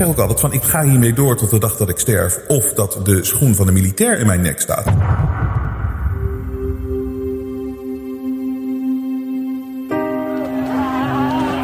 [0.00, 2.40] zeg ook altijd van ik ga hiermee door tot de dag dat ik sterf.
[2.48, 4.84] Of dat de schoen van de militair in mijn nek staat.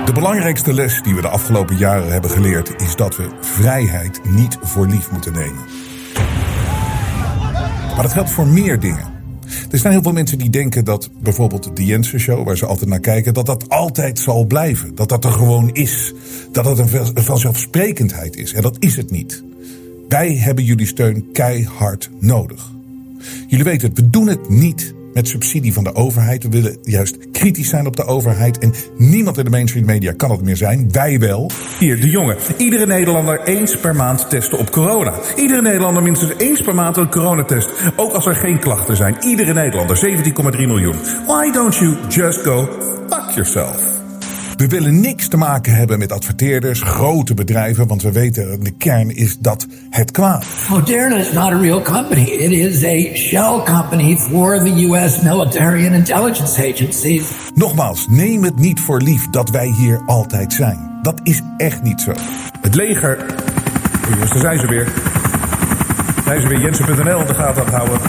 [0.04, 4.58] De belangrijkste les die we de afgelopen jaren hebben geleerd is dat we vrijheid niet
[4.62, 5.64] voor lief moeten nemen.
[7.94, 9.15] Maar dat geldt voor meer dingen.
[9.70, 12.90] Er zijn heel veel mensen die denken dat bijvoorbeeld de Jensen Show, waar ze altijd
[12.90, 14.94] naar kijken, dat dat altijd zal blijven.
[14.94, 16.14] Dat dat er gewoon is.
[16.52, 18.52] Dat dat een vanzelfsprekendheid is.
[18.52, 19.42] En dat is het niet.
[20.08, 22.72] Wij hebben jullie steun keihard nodig.
[23.48, 26.42] Jullie weten het, we doen het niet met subsidie van de overheid.
[26.42, 28.58] We willen juist kritisch zijn op de overheid.
[28.58, 30.92] En niemand in de mainstream media kan het meer zijn.
[30.92, 31.50] Wij wel.
[31.78, 32.36] Hier, de jongen.
[32.56, 35.12] Iedere Nederlander eens per maand testen op corona.
[35.36, 37.70] Iedere Nederlander minstens eens per maand een coronatest.
[37.96, 39.16] Ook als er geen klachten zijn.
[39.20, 40.96] Iedere Nederlander, 17,3 miljoen.
[41.26, 42.68] Why don't you just go
[43.08, 43.95] fuck yourself?
[44.56, 49.16] We willen niks te maken hebben met adverteerders, grote bedrijven, want we weten de kern
[49.16, 50.44] is dat het kwaad.
[50.68, 52.22] Moderna is not a real company.
[52.22, 57.30] It is a shell company for the US military and intelligence agencies.
[57.54, 60.98] Nogmaals, neem het niet voor lief dat wij hier altijd zijn.
[61.02, 62.12] Dat is echt niet zo.
[62.60, 63.24] Het leger.
[64.10, 64.92] Jongens, daar zijn ze weer.
[66.24, 68.00] Zijn ze weer Jensen.nl in de gaten aan het houden.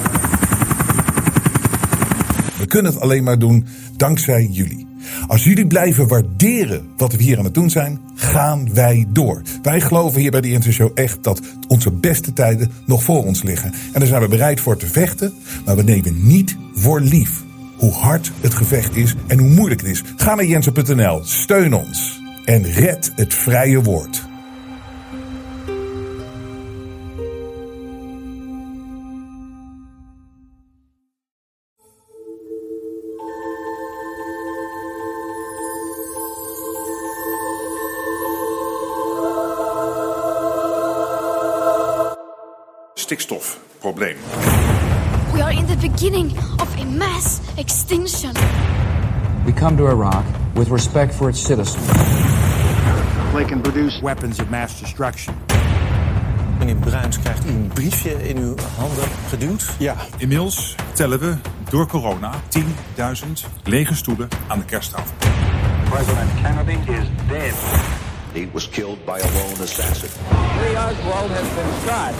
[2.57, 3.65] We kunnen het alleen maar doen
[3.97, 4.86] dankzij jullie.
[5.27, 9.41] Als jullie blijven waarderen wat we hier aan het doen zijn, gaan wij door.
[9.61, 13.73] Wij geloven hier bij de Intershow echt dat onze beste tijden nog voor ons liggen.
[13.93, 15.33] En daar zijn we bereid voor te vechten,
[15.65, 17.43] maar we nemen niet voor lief
[17.77, 20.03] hoe hard het gevecht is en hoe moeilijk het is.
[20.15, 24.25] Ga naar jensen.nl, steun ons en red het vrije woord.
[43.07, 44.17] Stikstofprobleem.
[45.33, 48.33] We are in the beginning of a mass extinction.
[49.45, 50.25] We come to Iraq
[50.55, 51.87] with respect for its citizens.
[53.33, 55.35] They can produce weapons of mass destruction.
[56.59, 59.75] Meneer Bruins krijgt u een briefje in uw handen geduwd.
[59.79, 61.35] Ja, inmiddels tellen we
[61.69, 62.63] door corona 10.000
[63.63, 65.15] lege stoelen aan de kersttafel.
[65.89, 67.96] President Kennedy is dead.
[68.37, 70.11] He was killed by a lone assassin.
[70.61, 72.13] Lee Oswald has been shot.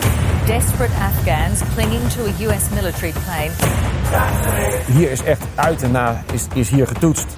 [0.47, 3.51] Desperate Afghans clinging to a US military plane.
[4.97, 7.35] Hier is echt uit en na is, is hier getoetst.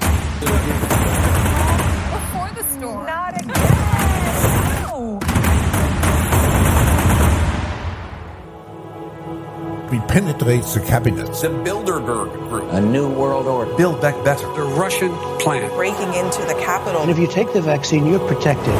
[9.92, 11.26] We penetrate the cabinet.
[11.34, 12.72] The Bilderberg Group.
[12.74, 13.74] A new world order.
[13.76, 14.46] Build back better.
[14.54, 15.68] The Russian plan.
[15.76, 17.02] Breaking into the capital.
[17.02, 18.74] And if you take the vaccine, you're protected.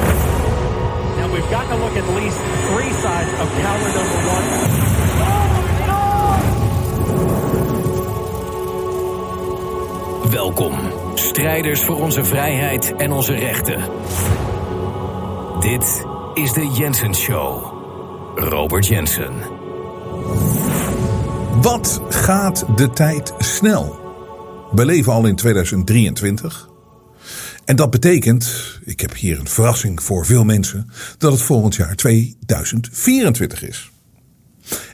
[1.18, 2.38] Now we've got to look at least
[2.70, 4.46] three sides of counter number one.
[10.32, 10.74] Welkom,
[11.14, 13.84] strijders voor onze vrijheid en onze rechten.
[15.60, 17.74] Dit is de Jensen Show.
[18.36, 19.59] Robert Jensen.
[21.62, 24.00] Wat gaat de tijd snel?
[24.72, 26.70] We leven al in 2023.
[27.66, 31.96] En dat betekent, ik heb hier een verrassing voor veel mensen, dat het volgend jaar
[31.96, 33.92] 2024 is.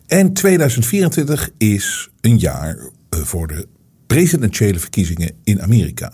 [0.07, 2.77] En 2024 is een jaar
[3.09, 3.67] eh, voor de
[4.07, 6.13] presidentiële verkiezingen in Amerika.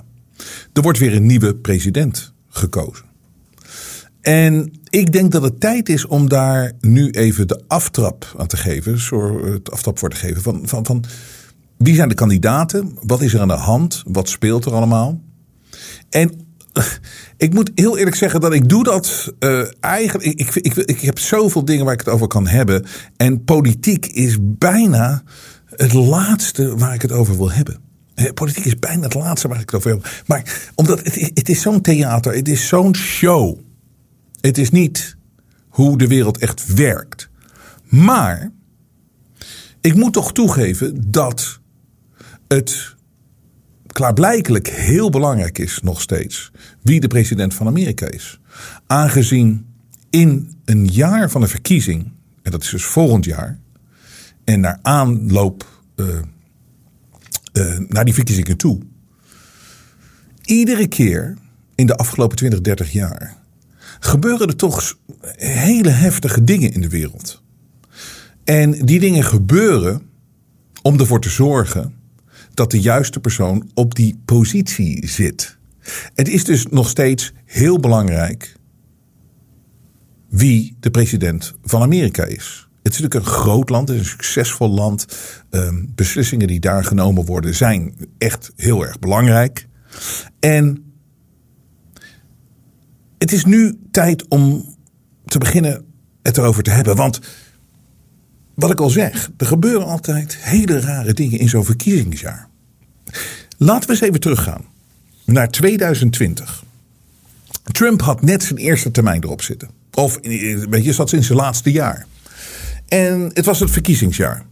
[0.74, 3.11] Er wordt weer een nieuwe president gekozen.
[4.22, 8.58] En ik denk dat het tijd is om daar nu even de aftrap aan te
[8.58, 8.94] geven.
[9.54, 11.04] Het aftrap voor te geven van, van, van
[11.78, 12.98] wie zijn de kandidaten?
[13.02, 14.04] Wat is er aan de hand?
[14.06, 15.22] Wat speelt er allemaal?
[16.10, 16.32] En
[17.38, 20.26] ik moet heel eerlijk zeggen dat ik doe dat uh, eigenlijk.
[20.26, 22.86] Ik, ik, ik, ik heb zoveel dingen waar ik het over kan hebben.
[23.18, 25.24] En politiek is bijna
[25.66, 27.90] het laatste waar ik het over wil hebben.
[28.34, 30.22] Politiek is bijna het laatste waar ik het over wil hebben.
[30.26, 33.60] Maar omdat het, het is zo'n theater, het is zo'n show.
[34.42, 35.18] Het is niet
[35.70, 37.30] hoe de wereld echt werkt.
[37.86, 38.52] Maar
[39.82, 41.60] ik moet toch toegeven dat
[42.48, 42.96] het
[43.88, 46.52] klaarblijkelijk heel belangrijk is nog steeds
[46.82, 48.40] wie de president van Amerika is.
[48.88, 49.66] Aangezien
[50.10, 52.12] in een jaar van een verkiezing,
[52.42, 53.60] en dat is dus volgend jaar,
[54.44, 56.08] en naar aanloop uh,
[57.54, 58.80] uh, naar die verkiezingen toe,
[60.44, 61.38] iedere keer
[61.76, 63.41] in de afgelopen 20, 30 jaar
[64.04, 64.98] gebeuren er toch
[65.38, 67.42] hele heftige dingen in de wereld.
[68.44, 70.02] En die dingen gebeuren
[70.82, 71.94] om ervoor te zorgen
[72.54, 75.58] dat de juiste persoon op die positie zit.
[76.14, 78.56] Het is dus nog steeds heel belangrijk
[80.30, 82.68] wie de president van Amerika is.
[82.84, 85.06] Het is natuurlijk een groot land, het is een succesvol land.
[85.50, 89.68] Um, beslissingen die daar genomen worden zijn echt heel erg belangrijk.
[90.40, 90.91] En
[93.22, 94.76] het is nu tijd om
[95.26, 95.86] te beginnen
[96.22, 96.96] het erover te hebben.
[96.96, 97.20] Want
[98.54, 102.50] wat ik al zeg, er gebeuren altijd hele rare dingen in zo'n verkiezingsjaar.
[103.58, 104.66] Laten we eens even teruggaan
[105.26, 106.64] naar 2020.
[107.64, 109.70] Trump had net zijn eerste termijn erop zitten.
[109.94, 110.20] Of
[110.70, 112.06] weet je, zat sinds zijn laatste jaar.
[112.88, 114.46] En het was het verkiezingsjaar.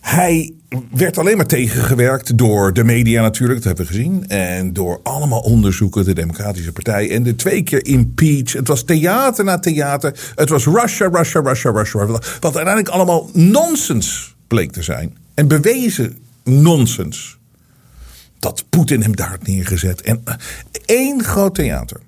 [0.00, 0.52] Hij
[0.90, 4.28] werd alleen maar tegengewerkt door de media natuurlijk, dat hebben we gezien.
[4.28, 7.10] En door allemaal onderzoeken, de Democratische Partij.
[7.10, 8.52] En de twee keer impeach.
[8.52, 10.32] Het was theater na theater.
[10.34, 12.06] Het was Russia, Russia, Russia, Russia.
[12.06, 15.16] Wat uiteindelijk allemaal nonsens bleek te zijn.
[15.34, 17.38] En bewezen nonsens.
[18.38, 20.02] Dat Poetin hem daar had neergezet.
[20.02, 20.34] En eh,
[20.86, 22.00] één groot theater.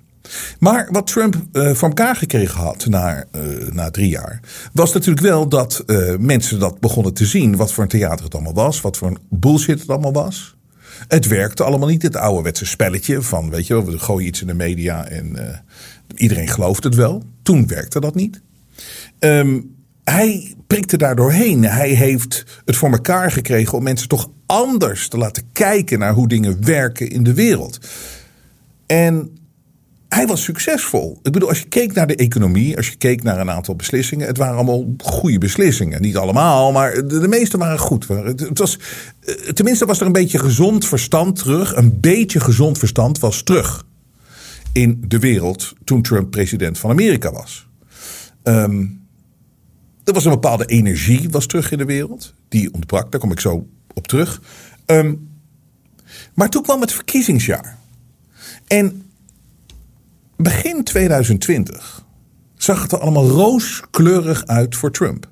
[0.59, 4.41] Maar wat Trump uh, voor elkaar gekregen had na, uh, na drie jaar,
[4.73, 7.57] was natuurlijk wel dat uh, mensen dat begonnen te zien.
[7.57, 10.57] Wat voor een theater het allemaal was, wat voor een bullshit het allemaal was.
[11.09, 12.03] Het werkte allemaal niet.
[12.03, 15.39] Het ouderwetse spelletje van, weet je wel, we gooien iets in de media en
[16.15, 17.23] iedereen gelooft het wel.
[17.43, 18.41] Toen werkte dat niet.
[19.19, 19.75] Um,
[20.05, 21.63] hij prikte daar doorheen.
[21.63, 26.29] Hij heeft het voor elkaar gekregen om mensen toch anders te laten kijken naar hoe
[26.29, 27.79] dingen werken in de wereld.
[28.87, 29.39] En
[30.15, 31.19] hij was succesvol.
[31.23, 34.27] Ik bedoel, als je keek naar de economie, als je keek naar een aantal beslissingen,
[34.27, 36.03] het waren allemaal goede beslissingen.
[36.03, 38.09] Niet allemaal, maar de, meeste waren goed.
[38.09, 38.79] Het was,
[39.21, 41.77] eh, tenminste was er een beetje gezond verstand terug.
[41.77, 43.85] Een beetje gezond verstand was terug
[44.73, 47.67] in de wereld toen Trump president van Amerika was.
[48.43, 49.03] Um,
[50.05, 52.35] er was een bepaalde energie was terug in de wereld.
[52.49, 54.41] Die ontbrak, daar kom ik zo op terug.
[54.87, 55.29] Um,
[56.35, 57.79] maar toen kwam het verkiezingsjaar.
[58.67, 59.04] En
[60.37, 62.05] begin 2020
[62.57, 65.29] zag het er allemaal rooskleurig uit voor Trump.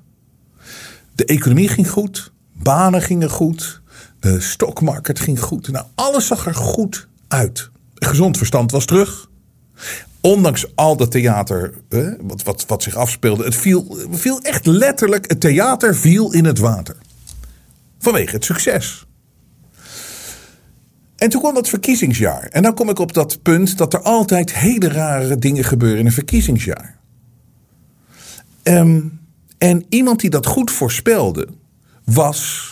[1.15, 3.81] De economie ging goed, banen gingen goed,
[4.19, 5.67] de stockmarket ging goed.
[5.67, 7.69] Nou, alles zag er goed uit.
[7.95, 9.29] Gezond verstand was terug.
[10.21, 11.73] Ondanks al dat theater
[12.21, 16.57] wat, wat, wat zich afspeelde, het viel, viel echt letterlijk, het theater viel in het
[16.57, 16.95] water.
[17.99, 19.05] Vanwege het succes.
[21.23, 22.47] En toen kwam dat verkiezingsjaar.
[22.51, 26.05] En dan kom ik op dat punt dat er altijd hele rare dingen gebeuren in
[26.05, 26.97] een verkiezingsjaar.
[28.63, 29.19] Um,
[29.57, 31.47] en iemand die dat goed voorspelde
[32.03, 32.69] was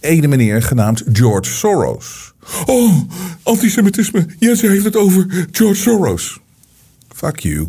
[0.00, 2.34] een meneer genaamd George Soros.
[2.66, 2.94] Oh,
[3.42, 4.26] antisemitisme.
[4.38, 6.40] Ze heeft het over George Soros.
[7.08, 7.68] Fuck you.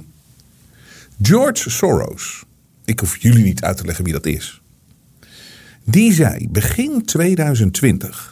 [1.21, 2.43] George Soros.
[2.85, 4.61] Ik hoef jullie niet uit te leggen wie dat is.
[5.83, 8.30] Die zei begin 2020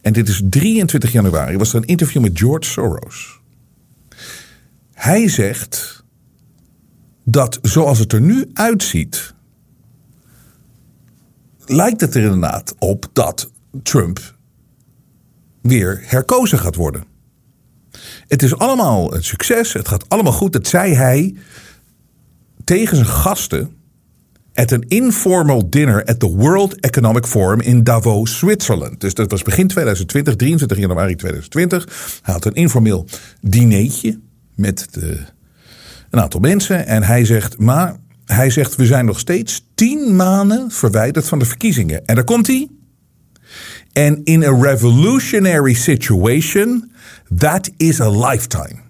[0.00, 3.40] en dit is 23 januari, was er een interview met George Soros.
[4.92, 6.04] Hij zegt
[7.24, 9.34] dat zoals het er nu uitziet,
[11.66, 13.50] lijkt het er inderdaad op dat
[13.82, 14.34] Trump
[15.62, 17.04] weer herkozen gaat worden.
[18.28, 20.52] Het is allemaal een succes, het gaat allemaal goed.
[20.52, 21.36] Dat zei hij
[22.64, 23.79] tegen zijn gasten
[24.54, 29.00] at an informal dinner at the World Economic Forum in Davos, Zwitserland.
[29.00, 32.20] Dus dat was begin 2020, 23 januari 2020.
[32.22, 33.06] Hij had een informeel
[33.40, 34.20] dinertje
[34.54, 35.18] met de,
[36.10, 36.86] een aantal mensen.
[36.86, 41.44] En hij zegt, maar hij zegt, we zijn nog steeds tien maanden verwijderd van de
[41.44, 42.06] verkiezingen.
[42.06, 42.68] En daar komt hij.
[43.92, 46.92] En in a revolutionary situation,
[47.36, 48.89] that is a lifetime.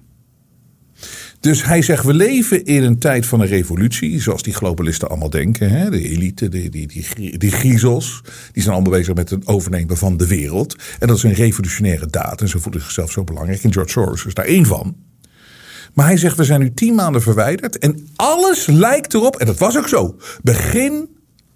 [1.41, 5.31] Dus hij zegt, we leven in een tijd van een revolutie, zoals die globalisten allemaal
[5.31, 5.71] denken.
[5.71, 5.91] Hè?
[5.91, 8.21] De elite, die, die, die, die griezels,
[8.53, 10.77] die zijn allemaal bezig met het overnemen van de wereld.
[10.99, 12.41] En dat is een revolutionaire daad.
[12.41, 13.63] En ze voelen zichzelf zo belangrijk.
[13.63, 14.97] En George Soros is daar één van.
[15.95, 17.79] Maar hij zegt, we zijn nu tien maanden verwijderd.
[17.79, 20.17] En alles lijkt erop, en dat was ook zo.
[20.43, 21.09] Begin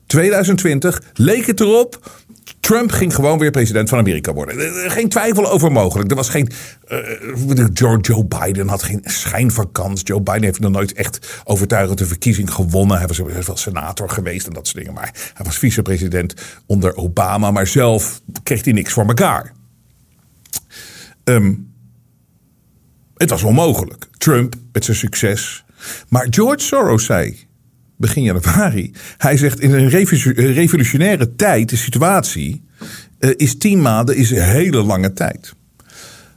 [0.06, 2.22] 2020 leek het erop
[2.64, 4.90] Trump ging gewoon weer president van Amerika worden.
[4.90, 6.10] Geen twijfel over mogelijk.
[6.10, 6.50] Er was geen.
[6.88, 7.66] Uh,
[8.00, 10.00] Joe Biden had geen schijn van kans.
[10.04, 12.98] Joe Biden heeft nog nooit echt overtuigend de verkiezing gewonnen.
[12.98, 14.94] Hij was, wel senator geweest en dat soort dingen.
[14.94, 16.34] Maar hij was vicepresident
[16.66, 17.50] onder Obama.
[17.50, 19.52] Maar zelf kreeg hij niks voor elkaar.
[21.24, 21.72] Um,
[23.16, 24.06] het was onmogelijk.
[24.18, 25.64] Trump met zijn succes.
[26.08, 27.43] Maar George Soros zei
[28.06, 28.92] begin januari.
[29.18, 29.88] Hij zegt in een
[30.52, 32.62] revolutionaire tijd, de situatie,
[33.18, 35.54] uh, is tien maanden is een hele lange tijd.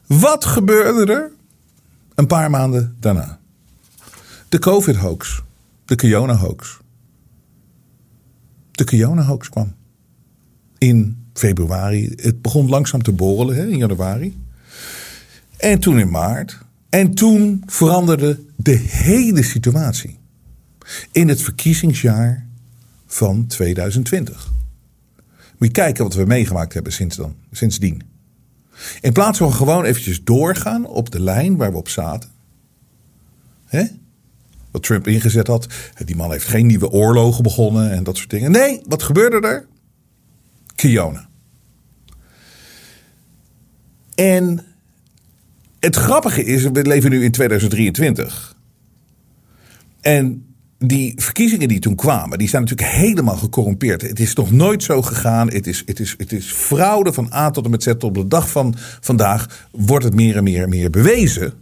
[0.05, 1.31] Wat gebeurde er
[2.15, 3.39] een paar maanden daarna?
[4.49, 5.43] De COVID-hoax.
[5.85, 6.77] De Kiona-hoax.
[8.71, 9.75] De Kiona-hoax kwam.
[10.77, 12.13] In februari.
[12.15, 14.41] Het begon langzaam te borrelen in januari.
[15.57, 16.57] En toen in maart.
[16.89, 20.19] En toen veranderde de hele situatie.
[21.11, 22.45] In het verkiezingsjaar
[23.05, 24.51] van 2020.
[25.57, 28.01] Moet je kijken wat we meegemaakt hebben sinds dan, sindsdien.
[29.01, 32.29] In plaats van gewoon eventjes doorgaan op de lijn waar we op zaten.
[33.65, 33.83] Hè?
[34.71, 35.67] Wat Trump ingezet had.
[36.05, 38.51] Die man heeft geen nieuwe oorlogen begonnen en dat soort dingen.
[38.51, 39.67] Nee, wat gebeurde er?
[40.75, 41.27] Kiona.
[44.15, 44.65] En
[45.79, 48.55] het grappige is, we leven nu in 2023.
[50.01, 50.46] En
[50.79, 54.01] die verkiezingen die toen kwamen, die zijn natuurlijk helemaal gecorrumpeerd.
[54.01, 55.51] Het is nog nooit zo gegaan.
[55.51, 57.87] Het is, het is, het is fraude van A tot en met Z.
[57.87, 61.53] Op de dag van vandaag wordt het meer en meer en meer bewezen.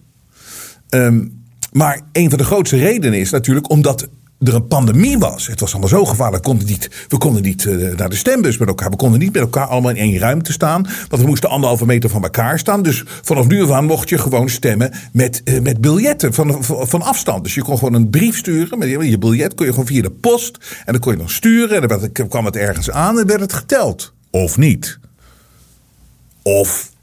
[0.90, 4.08] Um, maar een van de grootste redenen is natuurlijk omdat
[4.48, 5.48] er een pandemie was.
[5.48, 6.44] Het was allemaal zo gevaarlijk.
[6.44, 8.90] We konden niet, we konden niet uh, naar de stembus met elkaar.
[8.90, 10.88] We konden niet met elkaar allemaal in één ruimte staan.
[11.10, 12.84] Want we moesten anderhalve meter van elkaar staan.
[12.84, 17.02] Dus vanaf nu af aan mocht je gewoon stemmen met, uh, met biljetten van, van,
[17.02, 17.44] afstand.
[17.44, 18.80] Dus je kon gewoon een brief sturen.
[18.80, 20.58] Met je, je biljet kon je gewoon via de post.
[20.86, 21.82] En dan kon je nog sturen.
[21.82, 24.14] En dan kwam het ergens aan en werd het geteld.
[24.30, 25.00] Of niet.
[26.42, 26.94] Of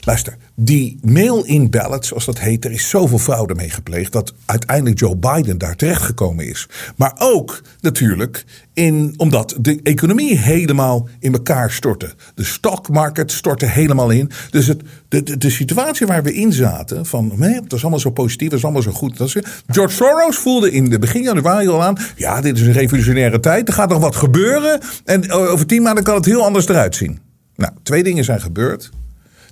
[0.00, 4.98] Luister, die mail-in ballot, zoals dat heet, er is zoveel fraude mee gepleegd dat uiteindelijk
[4.98, 6.68] Joe Biden daar terechtgekomen is.
[6.96, 12.14] Maar ook natuurlijk in, omdat de economie helemaal in elkaar stortte.
[12.34, 14.30] De stock market stortte helemaal in.
[14.50, 18.00] Dus het, de, de, de situatie waar we in zaten, van nee, het was allemaal
[18.00, 19.16] zo positief, het was allemaal zo goed.
[19.16, 19.36] Dat is,
[19.66, 23.68] George Soros voelde in de begin januari al aan, ja, dit is een revolutionaire tijd,
[23.68, 24.80] er gaat nog wat gebeuren.
[25.04, 27.18] En over tien maanden kan het heel anders eruit zien.
[27.56, 28.90] Nou, twee dingen zijn gebeurd.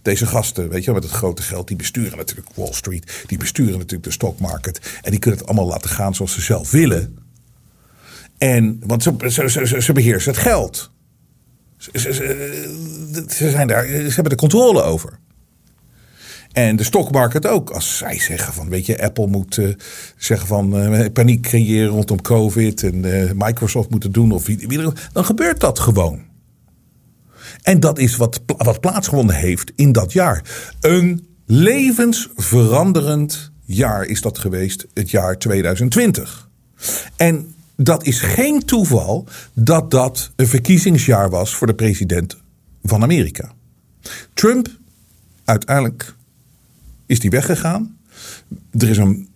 [0.04, 3.25] Deze gasten, weet je, met het grote geld, die besturen natuurlijk Wall Street.
[3.26, 4.80] Die besturen natuurlijk de stock market.
[5.02, 7.18] En die kunnen het allemaal laten gaan zoals ze zelf willen.
[8.38, 10.90] En, want ze, ze, ze, ze beheersen het geld.
[11.76, 11.90] Ze,
[13.28, 15.18] ze, zijn daar, ze hebben de controle over.
[16.52, 17.70] En de stockmarket ook.
[17.70, 19.75] Als zij zeggen van, weet je, Apple moet uh,
[20.16, 23.00] zeggen van paniek creëren rondom COVID en
[23.37, 24.46] Microsoft moet het doen of
[25.12, 26.34] dan gebeurt dat gewoon.
[27.64, 30.42] En dat is wat, wat plaatsgevonden heeft in dat jaar.
[30.80, 36.49] Een levensveranderend jaar is dat geweest, het jaar 2020.
[37.16, 42.37] En dat is geen toeval dat dat een verkiezingsjaar was voor de president
[42.83, 43.52] van Amerika.
[44.35, 44.68] Trump,
[45.44, 46.14] uiteindelijk
[47.06, 47.97] is die weggegaan.
[48.78, 49.28] Er is een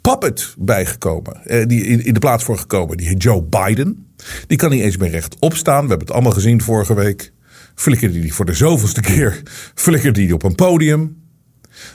[0.00, 4.06] puppet bijgekomen, eh, die in de plaats voor gekomen, die heet Joe Biden.
[4.46, 5.82] Die kan niet eens meer recht opstaan.
[5.82, 7.34] We hebben het allemaal gezien vorige week
[7.76, 9.42] flikkerde hij voor de zoveelste keer
[9.74, 11.24] flikkerde op een podium.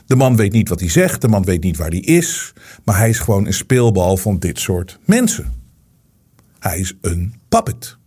[0.05, 2.97] De man weet niet wat hij zegt, de man weet niet waar hij is, maar
[2.97, 5.53] hij is gewoon een speelbal van dit soort mensen.
[6.59, 7.97] Hij is een puppet.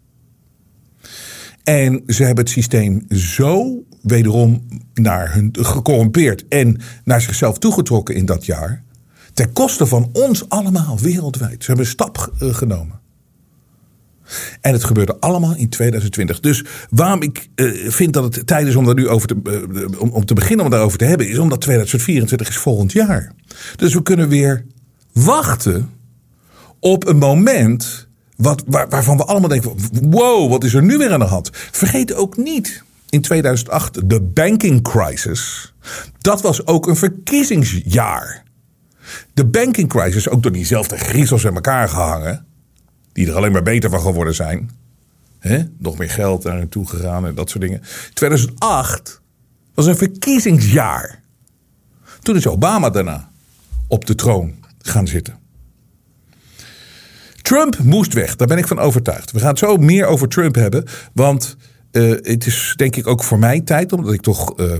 [1.64, 8.24] En ze hebben het systeem zo wederom naar hun gecorrumpeerd en naar zichzelf toegetrokken in
[8.24, 8.84] dat jaar.
[9.32, 11.60] Ten koste van ons allemaal wereldwijd.
[11.60, 13.00] Ze hebben een stap eh, genomen.
[14.60, 16.40] En het gebeurde allemaal in 2020.
[16.40, 20.00] Dus waarom ik uh, vind dat het tijd is om daar nu over te, uh,
[20.00, 23.32] om, om, te beginnen om daarover te hebben, is omdat 2024 is volgend jaar.
[23.76, 24.64] Dus we kunnen weer
[25.12, 25.90] wachten
[26.80, 29.72] op een moment wat, waar, waarvan we allemaal denken:
[30.10, 31.50] wow, wat is er nu weer aan de hand?
[31.52, 35.74] Vergeet ook niet in 2008 de banking crisis.
[36.18, 38.42] Dat was ook een verkiezingsjaar.
[39.34, 42.46] De banking crisis, ook door diezelfde griezels in elkaar gehangen
[43.14, 44.70] die er alleen maar beter van geworden zijn.
[45.38, 45.62] He?
[45.78, 47.82] Nog meer geld daar naartoe gegaan en dat soort dingen.
[48.12, 49.20] 2008
[49.74, 51.22] was een verkiezingsjaar.
[52.20, 53.30] Toen is Obama daarna
[53.88, 55.38] op de troon gaan zitten.
[57.42, 59.30] Trump moest weg, daar ben ik van overtuigd.
[59.32, 61.56] We gaan het zo meer over Trump hebben, want
[61.96, 64.72] uh, het is denk ik ook voor mij tijd, omdat ik toch uh,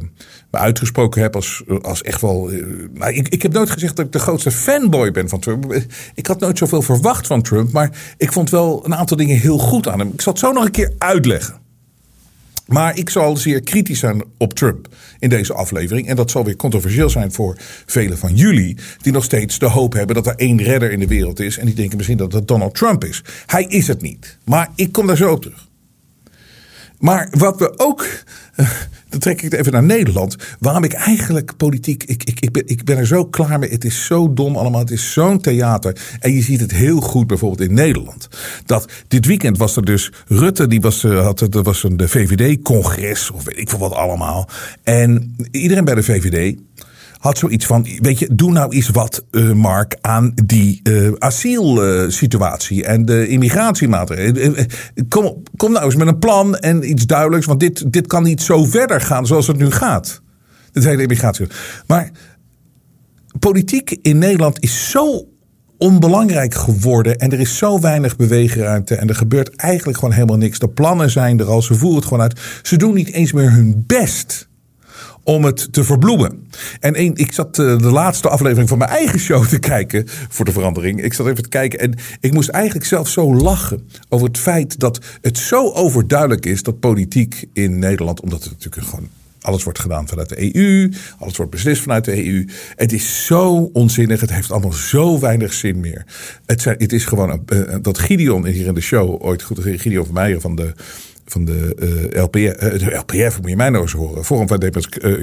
[0.50, 2.52] me uitgesproken heb als, als echt wel.
[2.52, 5.82] Uh, ik, ik heb nooit gezegd dat ik de grootste fanboy ben van Trump.
[6.14, 9.58] Ik had nooit zoveel verwacht van Trump, maar ik vond wel een aantal dingen heel
[9.58, 10.10] goed aan hem.
[10.12, 11.62] Ik zal het zo nog een keer uitleggen.
[12.66, 16.08] Maar ik zal zeer kritisch zijn op Trump in deze aflevering.
[16.08, 17.56] En dat zal weer controversieel zijn voor
[17.86, 18.76] velen van jullie.
[19.00, 21.58] Die nog steeds de hoop hebben dat er één redder in de wereld is.
[21.58, 23.22] En die denken misschien dat het Donald Trump is.
[23.46, 24.38] Hij is het niet.
[24.44, 25.68] Maar ik kom daar zo op terug.
[27.04, 28.06] Maar wat we ook.
[28.54, 28.70] Eh,
[29.08, 30.36] dan trek ik het even naar Nederland.
[30.58, 32.04] Waarom ik eigenlijk politiek.
[32.04, 33.70] Ik, ik, ik, ben, ik ben er zo klaar mee.
[33.70, 34.80] Het is zo dom allemaal.
[34.80, 35.96] Het is zo'n theater.
[36.20, 38.28] En je ziet het heel goed bijvoorbeeld in Nederland.
[38.66, 40.12] Dat dit weekend was er dus.
[40.26, 43.30] Rutte, die was, eh, had, er was een VVD-congres.
[43.30, 44.48] Of weet ik veel wat allemaal.
[44.82, 46.56] En iedereen bij de VVD
[47.24, 52.84] had zoiets van: Weet je, doe nou eens wat, uh, Mark, aan die uh, asielsituatie
[52.84, 54.56] en de immigratiemaatregelen.
[54.56, 54.64] Eh,
[55.08, 58.42] kom, kom nou eens met een plan en iets duidelijks, want dit, dit kan niet
[58.42, 60.22] zo verder gaan zoals het nu gaat.
[60.72, 61.46] Dit hele immigratie.
[61.86, 62.10] Maar
[63.38, 65.28] politiek in Nederland is zo
[65.78, 67.16] onbelangrijk geworden.
[67.18, 68.94] En er is zo weinig beweegruimte.
[68.94, 70.58] En er gebeurt eigenlijk gewoon helemaal niks.
[70.58, 71.62] De plannen zijn er al.
[71.62, 72.40] Ze voeren het gewoon uit.
[72.62, 74.48] Ze doen niet eens meer hun best
[75.24, 76.46] om het te verbloemen.
[76.80, 80.52] En ik zat eh, de laatste aflevering van mijn eigen show te kijken voor de
[80.52, 81.02] verandering.
[81.02, 84.80] Ik zat even te kijken en ik moest eigenlijk zelf zo lachen over het feit
[84.80, 89.08] dat het zo overduidelijk is dat politiek in Nederland, omdat het natuurlijk gewoon
[89.44, 90.92] alles wordt gedaan vanuit de EU.
[91.18, 92.48] Alles wordt beslist vanuit de EU.
[92.76, 94.20] Het is zo onzinnig.
[94.20, 96.04] Het heeft allemaal zo weinig zin meer.
[96.46, 100.14] Het, het is gewoon uh, dat Gideon hier in de show ooit goed Gideon van
[100.14, 100.72] Meijer van de
[101.34, 101.76] van de,
[102.14, 104.72] uh, LPF, uh, de LPF, moet je mij nou horen, Forum van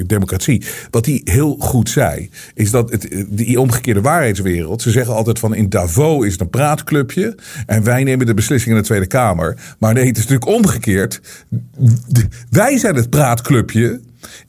[0.08, 0.64] Democratie.
[0.90, 4.82] Wat hij heel goed zei, is dat het, die omgekeerde waarheidswereld.
[4.82, 8.76] Ze zeggen altijd van in Davos is het een praatclubje en wij nemen de beslissingen
[8.76, 9.58] in de Tweede Kamer.
[9.80, 11.22] Maar nee, het is natuurlijk omgekeerd.
[12.50, 14.00] Wij zijn het praatclubje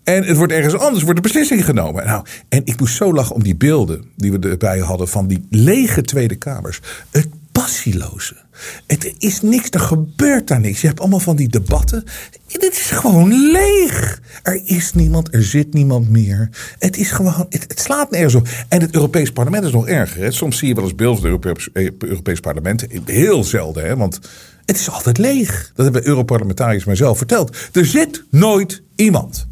[0.05, 2.07] en het wordt ergens anders, wordt de beslissing genomen.
[2.07, 5.47] Nou, en ik moest zo lachen om die beelden die we erbij hadden van die
[5.51, 6.81] lege Tweede Kamers.
[7.11, 8.37] Het passieloze.
[8.87, 10.81] Het is niks, er gebeurt daar niks.
[10.81, 12.05] Je hebt allemaal van die debatten.
[12.47, 14.21] Dit is gewoon leeg.
[14.43, 16.49] Er is niemand, er zit niemand meer.
[16.79, 18.49] Het is gewoon, het, slaat nergens op.
[18.69, 20.23] En het Europees Parlement is nog erger.
[20.23, 20.31] Hè?
[20.31, 22.87] Soms zie je wel eens beelden van het Europees, eh, Europees Parlement.
[23.05, 23.97] Heel zelden, hè?
[23.97, 24.21] want
[24.65, 25.73] het is altijd leeg.
[25.75, 27.57] Dat hebben Europarlementariërs mijzelf verteld.
[27.73, 29.47] Er zit nooit iemand.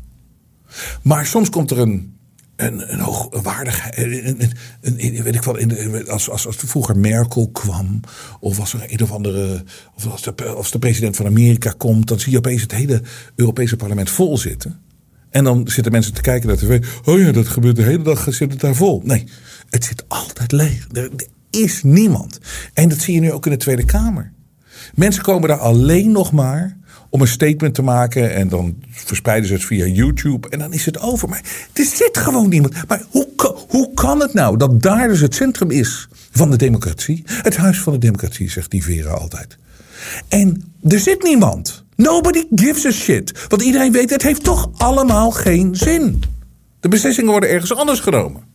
[1.02, 2.18] Maar soms komt er een
[2.64, 3.96] een, een hoogwaardigheid.
[3.96, 4.50] Een,
[4.80, 8.00] een, weet ik wel, in, als, als, als vroeger Merkel kwam,
[8.40, 9.64] of als er een of andere.
[9.96, 13.02] Of als de, als de president van Amerika komt, dan zie je opeens het hele
[13.34, 14.80] Europese parlement vol zitten.
[15.30, 16.84] En dan zitten mensen te kijken naar tv.
[17.04, 19.02] Oh ja, dat gebeurt de hele dag, zit het daar vol.
[19.04, 19.24] Nee,
[19.70, 20.86] het zit altijd leeg.
[20.92, 22.40] Er, er is niemand.
[22.74, 24.32] En dat zie je nu ook in de Tweede Kamer.
[24.94, 26.76] Mensen komen daar alleen nog maar
[27.10, 28.34] om een statement te maken.
[28.34, 30.48] En dan verspreiden ze het via YouTube.
[30.48, 31.28] En dan is het over.
[31.28, 31.42] Maar
[31.72, 32.88] er zit gewoon niemand.
[32.88, 33.28] Maar hoe,
[33.68, 37.22] hoe kan het nou dat daar dus het centrum is van de democratie?
[37.26, 39.58] Het huis van de democratie, zegt die Vera altijd.
[40.28, 41.84] En er zit niemand.
[41.96, 43.46] Nobody gives a shit.
[43.48, 46.22] Want iedereen weet, het heeft toch allemaal geen zin.
[46.80, 48.49] De beslissingen worden ergens anders genomen.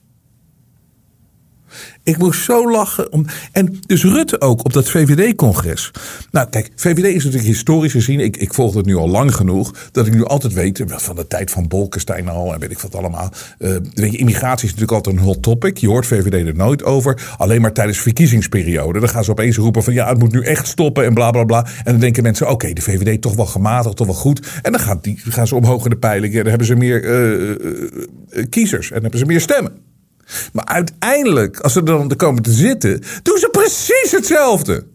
[2.05, 3.11] Ik moest zo lachen.
[3.11, 5.91] Om, en dus Rutte ook op dat VVD-congres.
[6.31, 8.19] Nou, kijk, VVD is natuurlijk historisch gezien.
[8.19, 9.73] Ik, ik volg het nu al lang genoeg.
[9.91, 10.83] Dat ik nu altijd weet.
[10.87, 12.53] Van de tijd van Bolkestein al.
[12.53, 13.29] En weet ik wat allemaal.
[13.59, 15.77] Uh, weet je, immigratie is natuurlijk altijd een hot topic.
[15.77, 17.35] Je hoort VVD er nooit over.
[17.37, 18.99] Alleen maar tijdens verkiezingsperiode.
[18.99, 21.05] Dan gaan ze opeens roepen van ja, het moet nu echt stoppen.
[21.05, 21.65] En bla bla bla.
[21.83, 24.47] En dan denken mensen: oké, de VVD toch wel gematigd, toch wel goed.
[24.61, 26.37] En dan gaan, die, gaan ze omhoog in de peilingen.
[26.37, 27.49] Dan hebben ze meer uh,
[28.29, 28.87] uh, kiezers.
[28.87, 29.93] En dan hebben ze meer stemmen.
[30.53, 34.85] Maar uiteindelijk, als ze er dan komen te zitten, doen ze precies hetzelfde.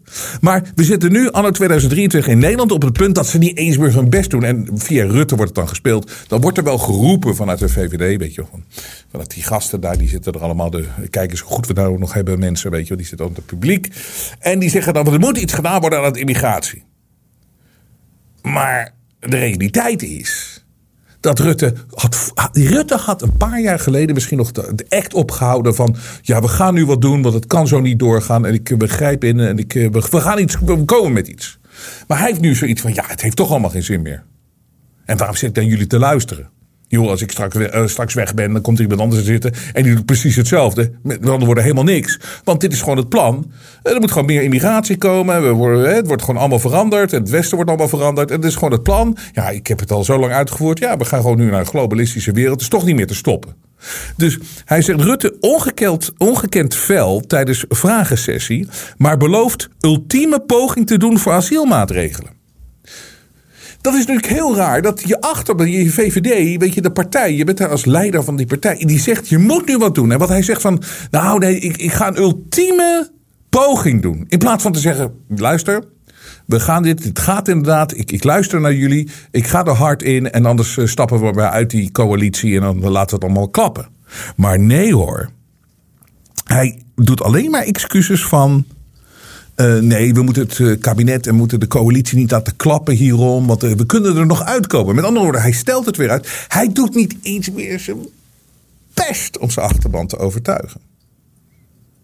[0.41, 3.77] Maar we zitten nu, anno 2023, in Nederland op het punt dat ze niet eens
[3.77, 4.43] meer hun best doen.
[4.43, 6.11] En via Rutte wordt het dan gespeeld.
[6.27, 8.63] Dan wordt er wel geroepen vanuit de VVD, weet je van,
[9.09, 10.69] vanuit die gasten daar, die zitten er allemaal.
[10.69, 13.35] De, kijk eens hoe goed we daar nog hebben, mensen, weet je die zitten op
[13.35, 13.87] het publiek.
[14.39, 16.83] En die zeggen dan, er moet iets gedaan worden aan het immigratie.
[18.41, 20.50] Maar de realiteit is
[21.21, 25.95] dat Rutte had, Rutte had een paar jaar geleden misschien nog de, act opgehouden van
[26.21, 28.45] ja, we gaan nu wat doen, want het kan zo niet doorgaan.
[28.45, 31.59] En ik begrijp in en ik, we, gaan iets, we komen met iets.
[32.07, 34.23] Maar hij heeft nu zoiets van ja, het heeft toch allemaal geen zin meer.
[35.05, 36.49] En waarom zit ik dan jullie te luisteren?
[36.91, 39.53] Joh, als ik straks, uh, straks weg ben, dan komt er iemand anders zitten.
[39.73, 40.91] En die doet precies hetzelfde.
[41.03, 42.19] Met andere woorden, helemaal niks.
[42.43, 43.51] Want dit is gewoon het plan.
[43.83, 45.43] Er moet gewoon meer immigratie komen.
[45.43, 47.11] We worden, het wordt gewoon allemaal veranderd.
[47.11, 48.29] Het Westen wordt allemaal veranderd.
[48.29, 49.17] En het is gewoon het plan.
[49.33, 50.79] Ja, ik heb het al zo lang uitgevoerd.
[50.79, 52.53] Ja, we gaan gewoon nu naar een globalistische wereld.
[52.53, 53.55] Het is toch niet meer te stoppen.
[54.17, 58.67] Dus hij zegt Rutte ongekend, ongekend fel tijdens vragensessie.
[58.97, 62.40] Maar belooft ultieme poging te doen voor asielmaatregelen.
[63.81, 64.81] Dat is natuurlijk heel raar.
[64.81, 68.35] Dat je achter je VVD, weet je, de partij, je bent daar als leider van
[68.35, 68.75] die partij.
[68.75, 70.11] Die zegt, je moet nu wat doen.
[70.11, 73.11] En wat hij zegt van, nou nee, ik, ik ga een ultieme
[73.49, 74.25] poging doen.
[74.27, 75.83] In plaats van te zeggen, luister,
[76.45, 80.03] we gaan dit, het gaat inderdaad, ik, ik luister naar jullie, ik ga er hard
[80.03, 83.49] in en anders eh, stappen we uit die coalitie en dan laten we het allemaal
[83.49, 83.87] klappen.
[84.35, 85.29] Maar nee hoor,
[86.45, 88.65] hij doet alleen maar excuses van
[89.55, 93.47] uh, nee, we moeten het uh, kabinet en moeten de coalitie niet laten klappen hierom.
[93.47, 94.95] Want uh, we kunnen er nog uitkomen.
[94.95, 96.45] Met andere woorden, hij stelt het weer uit.
[96.47, 97.97] Hij doet niet eens meer zijn
[98.93, 100.81] best om zijn achterban te overtuigen.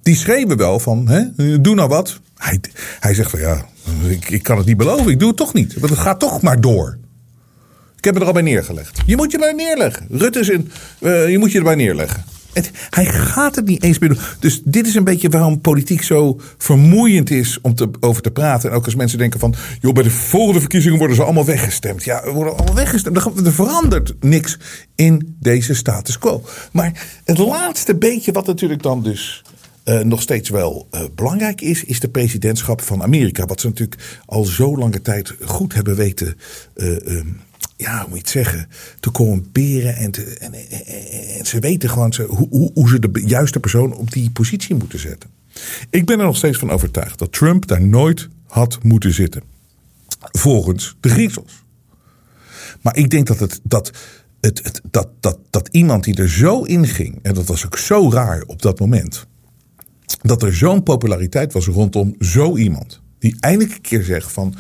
[0.02, 2.20] Die schreven wel van, hè, doe nou wat.
[2.38, 2.60] Hij,
[3.00, 3.66] hij zegt van ja,
[4.08, 5.12] ik, ik kan het niet beloven.
[5.12, 5.74] Ik doe het toch niet.
[5.74, 6.98] Want het gaat toch maar door.
[7.98, 9.00] Ik heb het er al bij neergelegd.
[9.06, 10.08] Je moet je erbij neerleggen.
[10.10, 10.72] Rutte is in,
[11.32, 12.24] je moet je erbij neerleggen
[12.90, 14.20] hij gaat het niet eens meer doen.
[14.40, 18.70] Dus dit is een beetje waarom politiek zo vermoeiend is om te, over te praten.
[18.70, 22.04] En ook als mensen denken van, joh, bij de volgende verkiezingen worden ze allemaal weggestemd.
[22.04, 23.18] Ja, we worden allemaal weggestemd.
[23.46, 24.58] Er verandert niks
[24.96, 26.44] in deze status quo.
[26.72, 29.44] Maar het laatste beetje wat natuurlijk dan dus
[29.86, 33.46] uh, nog steeds wel uh, belangrijk is, is de presidentschap van Amerika.
[33.46, 36.38] Wat ze natuurlijk al zo lange tijd goed hebben weten.
[36.76, 37.22] Uh,
[37.78, 38.70] ja, hoe moet je het zeggen?
[39.00, 39.96] Te corrumperen.
[39.96, 44.12] En, te, en, en, ze weten gewoon ze, hoe, hoe ze de juiste persoon op
[44.12, 45.30] die positie moeten zetten.
[45.90, 49.42] Ik ben er nog steeds van overtuigd dat Trump daar nooit had moeten zitten.
[50.20, 51.64] Volgens de griezels.
[52.82, 53.92] Maar ik denk dat, het, dat,
[54.42, 57.78] het, het, dat, dat, dat iemand die er zo in ging, en dat was ook
[57.78, 59.28] zo raar op dat moment,
[60.22, 63.02] dat er zo'n populariteit was rondom zo iemand.
[63.20, 64.56] Die eindelijk een keer zegt van,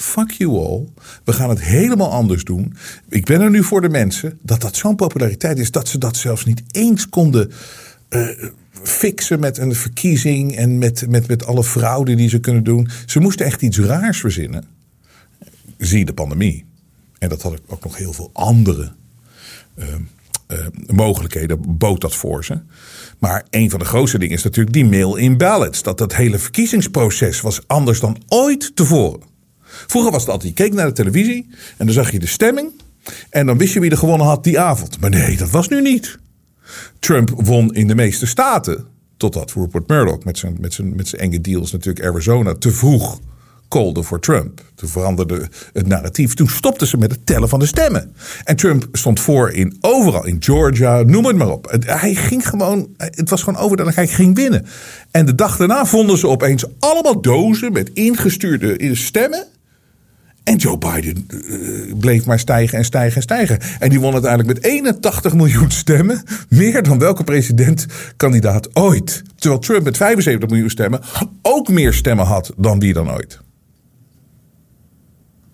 [0.00, 0.88] fuck you all,
[1.24, 2.74] we gaan het helemaal anders doen.
[3.08, 6.16] Ik ben er nu voor de mensen, dat dat zo'n populariteit is, dat ze dat
[6.16, 7.52] zelfs niet eens konden
[8.10, 8.28] uh,
[8.82, 12.88] fixen met een verkiezing en met, met, met alle fraude die ze kunnen doen.
[13.06, 14.64] Ze moesten echt iets raars verzinnen.
[15.78, 16.64] Zie de pandemie.
[17.18, 18.92] En dat had ook nog heel veel andere
[19.78, 19.86] uh,
[20.48, 22.60] uh, mogelijkheden, bood dat voor ze.
[23.18, 25.82] Maar een van de grootste dingen is natuurlijk die mail-in ballots.
[25.82, 29.29] Dat dat hele verkiezingsproces was anders dan ooit tevoren.
[29.86, 32.70] Vroeger was het altijd, je keek naar de televisie en dan zag je de stemming.
[33.30, 35.00] En dan wist je wie er gewonnen had die avond.
[35.00, 36.18] Maar nee, dat was nu niet.
[36.98, 38.86] Trump won in de meeste staten.
[39.16, 43.20] Totdat Rupert Murdoch met zijn, met zijn, met zijn enge deals natuurlijk Arizona te vroeg
[43.70, 44.60] kolde voor Trump.
[44.74, 46.34] Toen veranderde het narratief.
[46.34, 48.14] Toen stopten ze met het tellen van de stemmen.
[48.44, 51.76] En Trump stond voor in overal, in Georgia, noem het maar op.
[51.86, 54.66] Hij ging gewoon, het was gewoon over dat hij ging winnen.
[55.10, 59.46] En de dag daarna vonden ze opeens allemaal dozen met ingestuurde stemmen.
[60.50, 63.58] En Joe Biden uh, bleef maar stijgen en stijgen en stijgen.
[63.78, 66.22] En die won uiteindelijk met 81 miljoen stemmen.
[66.48, 69.22] Meer dan welke presidentkandidaat ooit.
[69.36, 71.00] Terwijl Trump met 75 miljoen stemmen
[71.42, 73.40] ook meer stemmen had dan wie dan ooit.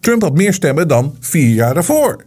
[0.01, 2.25] Trump had meer stemmen dan vier jaar daarvoor.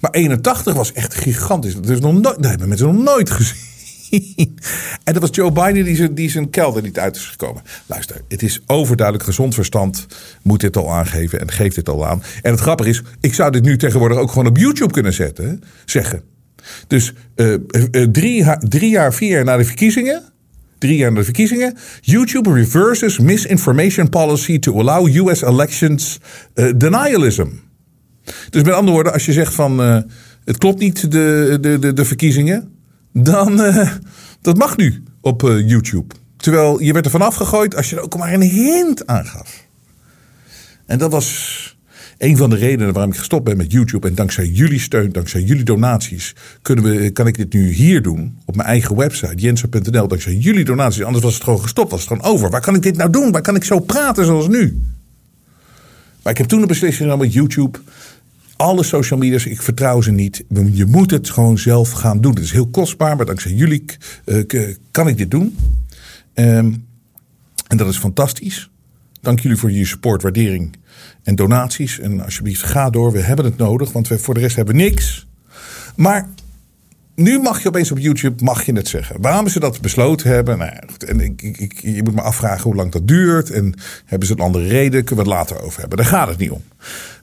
[0.00, 1.74] Maar 81 was echt gigantisch.
[1.74, 3.75] Dat, is nog nooit, dat hebben mensen nog nooit gezien.
[5.04, 7.62] En dat was Joe Biden die zijn, die zijn kelder niet uit is gekomen.
[7.86, 10.06] Luister, het is overduidelijk gezond verstand.
[10.42, 12.22] Moet dit al aangeven en geeft dit al aan.
[12.42, 15.62] En het grappige is, ik zou dit nu tegenwoordig ook gewoon op YouTube kunnen zetten.
[15.84, 16.22] Zeggen.
[16.86, 20.22] Dus uh, uh, drie, drie jaar, vier jaar na de verkiezingen
[20.78, 21.76] drie jaar na de verkiezingen.
[22.00, 26.20] YouTube reverses misinformation policy to allow US elections
[26.76, 27.46] denialism.
[28.50, 29.78] Dus met andere woorden, als je zegt van
[30.44, 32.75] het klopt niet de, de, de, de verkiezingen,
[33.22, 33.90] dan uh,
[34.40, 36.14] dat mag nu op YouTube.
[36.36, 39.64] Terwijl je werd er vanaf gegooid als je er ook maar een hint aangaf.
[40.86, 41.76] En dat was
[42.18, 44.08] een van de redenen waarom ik gestopt ben met YouTube.
[44.08, 48.38] En dankzij jullie steun, dankzij jullie donaties, kunnen we, kan ik dit nu hier doen.
[48.44, 50.08] Op mijn eigen website, jensen.nl.
[50.08, 51.02] Dankzij jullie donaties.
[51.02, 52.50] Anders was het gewoon gestopt, was het gewoon over.
[52.50, 53.32] Waar kan ik dit nou doen?
[53.32, 54.82] Waar kan ik zo praten zoals nu?
[56.22, 57.78] Maar ik heb toen een beslissing genomen met YouTube.
[58.56, 60.44] Alle social media's, ik vertrouw ze niet.
[60.72, 62.34] Je moet het gewoon zelf gaan doen.
[62.34, 63.84] Het is heel kostbaar, maar dankzij jullie
[64.24, 65.56] uh, kan ik dit doen.
[66.34, 66.86] Um,
[67.66, 68.70] en dat is fantastisch.
[69.20, 70.76] Dank jullie voor je support, waardering
[71.22, 71.98] en donaties.
[71.98, 73.12] En alsjeblieft, ga door.
[73.12, 75.26] We hebben het nodig, want we, voor de rest hebben we niks.
[75.96, 76.28] Maar
[77.16, 79.20] nu mag je opeens op YouTube mag je het zeggen.
[79.20, 80.58] Waarom ze dat besloten hebben.
[80.58, 80.72] Nou,
[81.06, 83.50] en ik, ik, je moet me afvragen hoe lang dat duurt.
[83.50, 83.74] En
[84.04, 85.04] hebben ze een andere reden?
[85.04, 85.98] Kunnen we het later over hebben.
[85.98, 86.62] Daar gaat het niet om.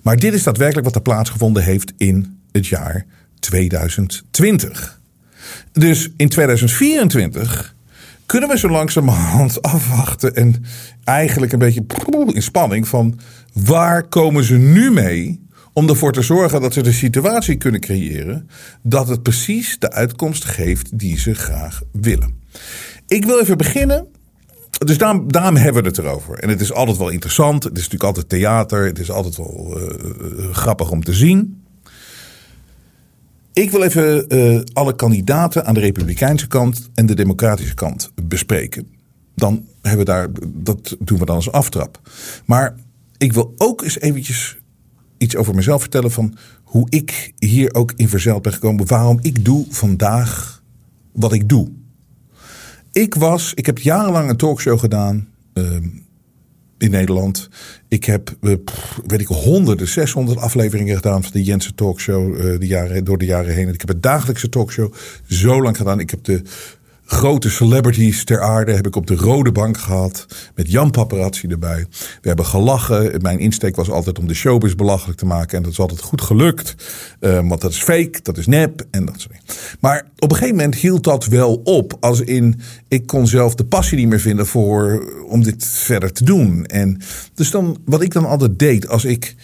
[0.01, 3.05] Maar dit is daadwerkelijk wat er plaatsgevonden heeft in het jaar
[3.39, 5.01] 2020.
[5.71, 7.75] Dus in 2024
[8.25, 10.65] kunnen we zo langzamerhand afwachten en
[11.03, 11.85] eigenlijk een beetje
[12.33, 13.19] in spanning van
[13.53, 15.42] waar komen ze nu mee
[15.73, 18.49] om ervoor te zorgen dat ze de situatie kunnen creëren
[18.81, 22.41] dat het precies de uitkomst geeft die ze graag willen.
[23.07, 24.07] Ik wil even beginnen.
[24.85, 26.39] Dus daarom, hebben we het erover.
[26.39, 27.63] En het is altijd wel interessant.
[27.63, 28.85] Het is natuurlijk altijd theater.
[28.85, 31.63] Het is altijd wel uh, grappig om te zien.
[33.53, 34.27] Ik wil even
[34.73, 38.87] alle kandidaten aan de Republikeinse kant en de Democratische kant bespreken.
[39.35, 41.99] Dan hebben we daar, dat doen we dan als aftrap.
[42.45, 42.75] Maar
[43.17, 44.57] ik wil ook eens eventjes
[45.17, 48.87] iets over mezelf vertellen van hoe ik hier ook in verzeild ben gekomen.
[48.87, 50.63] Waarom ik doe vandaag
[51.11, 51.71] wat ik doe.
[52.91, 55.27] Ik was, ik heb jarenlang een talkshow gedaan.
[55.53, 55.77] Uh,
[56.83, 57.49] in Nederland.
[57.87, 58.55] Ik heb, uh,
[59.07, 63.25] weet ik, honderden, 600 afleveringen gedaan van de Jensen Talkshow uh, de jaren, door de
[63.25, 63.67] jaren heen.
[63.67, 64.93] Ik heb een dagelijkse talkshow
[65.27, 65.99] zo lang gedaan.
[65.99, 66.41] Ik heb de
[67.05, 70.25] grote celebrities ter aarde heb ik op de rode bank gehad.
[70.55, 71.85] Met Jan Paparazzi erbij.
[72.21, 73.21] We hebben gelachen.
[73.21, 75.57] Mijn insteek was altijd om de showbiz belachelijk te maken.
[75.57, 76.75] En dat is altijd goed gelukt.
[77.19, 79.77] Um, want dat is fake, dat is nep en dat soort.
[79.79, 81.97] Maar op een gegeven moment hield dat wel op.
[81.99, 86.23] Als in, ik kon zelf de passie niet meer vinden voor, om dit verder te
[86.23, 86.65] doen.
[86.65, 87.01] En
[87.33, 89.35] dus dan, wat ik dan altijd deed als ik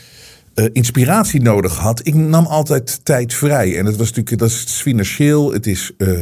[0.56, 3.78] uh, inspiratie nodig had, ik nam altijd tijd vrij.
[3.78, 6.22] En het was natuurlijk, dat is financieel, het is uh,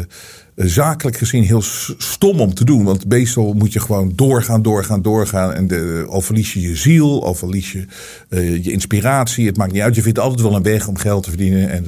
[0.57, 1.61] zakelijk gezien heel
[1.97, 2.83] stom om te doen.
[2.83, 5.53] Want meestal moet je gewoon doorgaan, doorgaan, doorgaan.
[5.53, 7.85] En de, al verlies je je ziel, al verlies je
[8.29, 9.45] uh, je inspiratie.
[9.45, 11.69] Het maakt niet uit, je vindt altijd wel een weg om geld te verdienen.
[11.69, 11.85] En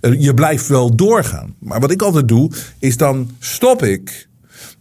[0.00, 1.54] het, je blijft wel doorgaan.
[1.58, 4.28] Maar wat ik altijd doe, is dan stop ik.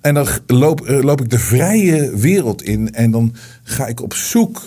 [0.01, 2.93] En dan loop, loop ik de vrije wereld in.
[2.93, 4.61] En dan ga ik op zoek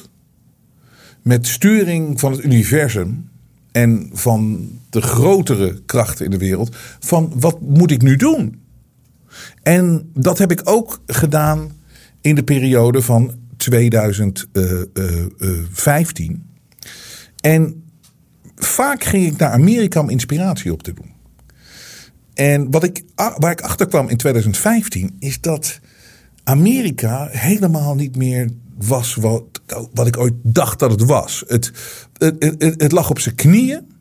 [1.22, 3.28] met sturing van het universum
[3.72, 8.60] en van de grotere krachten in de wereld, van wat moet ik nu doen?
[9.62, 11.72] En dat heb ik ook gedaan
[12.20, 16.46] in de periode van 2015.
[17.40, 17.84] En
[18.56, 21.14] vaak ging ik naar Amerika om inspiratie op te doen.
[22.34, 25.80] En wat ik, waar ik achter kwam in 2015 is dat
[26.44, 29.42] Amerika helemaal niet meer was wat,
[29.92, 31.44] wat ik ooit dacht dat het was.
[31.46, 31.72] Het,
[32.18, 33.94] het, het, het lag op zijn knieën.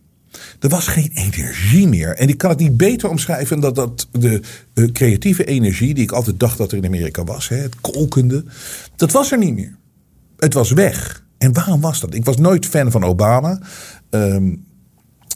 [0.60, 2.16] Er was geen energie meer.
[2.16, 4.42] En ik kan het niet beter omschrijven dan dat de,
[4.74, 8.44] de creatieve energie, die ik altijd dacht dat er in Amerika was, hè, het kolkende,
[8.96, 9.76] dat was er niet meer.
[10.38, 11.24] Het was weg.
[11.38, 12.14] En waarom was dat?
[12.14, 13.60] Ik was nooit fan van Obama.
[14.10, 14.66] Um,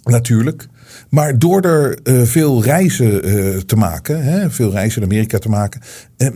[0.03, 0.67] natuurlijk.
[1.09, 5.49] Maar door er uh, veel reizen uh, te maken, hè, veel reizen in Amerika te
[5.49, 5.81] maken,
[6.17, 6.27] uh,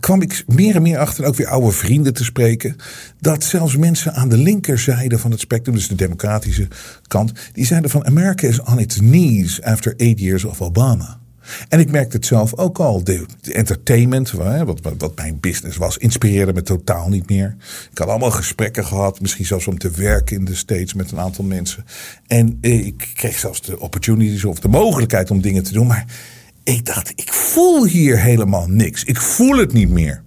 [0.00, 2.76] kwam ik meer en meer achter, ook weer oude vrienden te spreken,
[3.20, 6.68] dat zelfs mensen aan de linkerzijde van het spectrum, dus de democratische
[7.06, 11.20] kant, die zeiden van America is on its knees after eight years of Obama.
[11.68, 13.04] En ik merkte het zelf ook al.
[13.04, 17.56] De, entertainment, wat, wat, wat, mijn business was, inspireerde me totaal niet meer.
[17.90, 21.20] Ik had allemaal gesprekken gehad, misschien zelfs om te werken in de States met een
[21.20, 21.84] aantal mensen.
[22.26, 25.86] En ik kreeg zelfs de opportunities of de mogelijkheid om dingen te doen.
[25.86, 26.06] Maar
[26.64, 29.04] ik dacht, ik voel hier helemaal niks.
[29.04, 30.22] Ik voel het niet meer.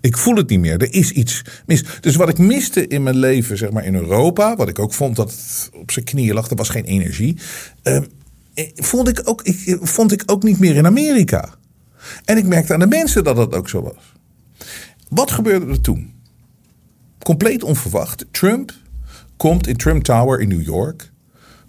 [0.00, 0.80] Ik voel het niet meer.
[0.80, 1.84] Er is iets mis.
[2.00, 5.16] Dus wat ik miste in mijn leven, zeg maar in Europa, wat ik ook vond
[5.16, 7.36] dat het op zijn knieën lag, er was geen energie.
[7.82, 7.98] Uh,
[8.74, 11.54] vond ik, ook, ik, vond ik ook niet meer in Amerika.
[12.24, 14.14] En ik merkte aan de mensen dat dat ook zo was.
[15.08, 16.14] Wat gebeurde er toen?
[17.18, 18.26] Compleet onverwacht.
[18.30, 18.72] Trump
[19.36, 21.10] komt in Trump Tower in New York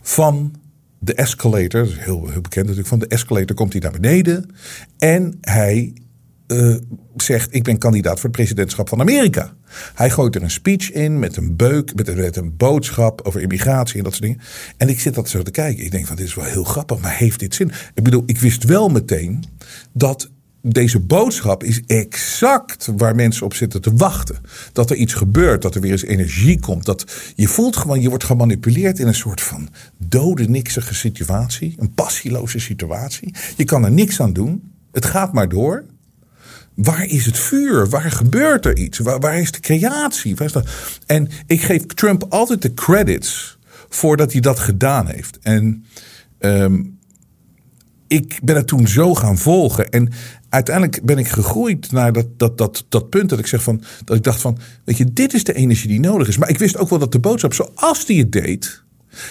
[0.02, 0.56] van
[1.00, 4.50] de escalator, heel, heel bekend natuurlijk, van de escalator komt hij naar beneden
[4.98, 5.94] en hij
[6.48, 6.76] uh,
[7.18, 9.54] zegt: Ik ben kandidaat voor het presidentschap van Amerika.
[9.94, 13.42] Hij gooit er een speech in met een beuk, met een, met een boodschap over
[13.42, 14.42] immigratie en dat soort dingen.
[14.78, 15.84] En ik zit dat zo te kijken.
[15.84, 17.72] Ik denk: van, Dit is wel heel grappig, maar heeft dit zin?
[17.94, 19.44] Ik bedoel, ik wist wel meteen
[19.94, 20.30] dat
[20.62, 24.38] deze boodschap is exact waar mensen op zitten te wachten.
[24.74, 26.86] Dat er iets gebeurt, dat er weer eens energie komt.
[26.86, 31.76] Dat je voelt gewoon, je wordt gemanipuleerd in een soort van dode, niksige situatie.
[31.78, 33.34] Een passieloze situatie.
[33.58, 34.72] Je kan er niks aan doen.
[34.92, 35.84] Het gaat maar door.
[36.78, 37.90] Waar is het vuur?
[37.90, 38.98] Waar gebeurt er iets?
[39.00, 40.36] Waar, waar is de creatie?
[41.06, 43.58] En ik geef Trump altijd de credits
[43.90, 45.40] voordat hij dat gedaan heeft.
[45.42, 45.86] En
[46.40, 47.00] um,
[48.08, 49.90] ik ben het toen zo gaan volgen.
[49.90, 50.12] En
[50.50, 53.84] uiteindelijk ben ik gegroeid naar dat, dat, dat, dat punt dat ik zeg van.
[54.06, 54.58] Dat ik dacht van.
[54.84, 56.38] Weet je, dit is de energie die nodig is.
[56.38, 58.84] Maar ik wist ook wel dat de boodschap, zoals die het deed.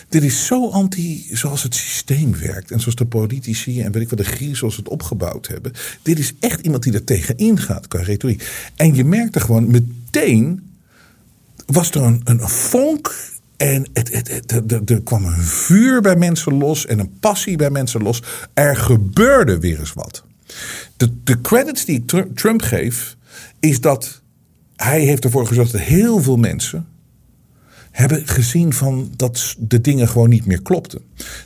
[0.09, 2.71] Dit is zo anti zoals het systeem werkt.
[2.71, 5.73] En zoals de politici en weet ik wat de griezels het opgebouwd hebben.
[6.03, 8.71] Dit is echt iemand die er tegenin gaat qua retoriek.
[8.77, 10.71] En je merkte gewoon meteen.
[11.67, 13.15] Was er een, een vonk
[13.57, 17.71] en het, het, het, er kwam een vuur bij mensen los en een passie bij
[17.71, 18.23] mensen los.
[18.55, 20.25] Er gebeurde weer eens wat.
[20.97, 23.17] De, de credits die ik Trump geef,
[23.61, 24.23] is dat
[24.77, 26.87] hij heeft ervoor gezorgd dat heel veel mensen
[27.97, 31.01] hebben gezien van dat de dingen gewoon niet meer klopten.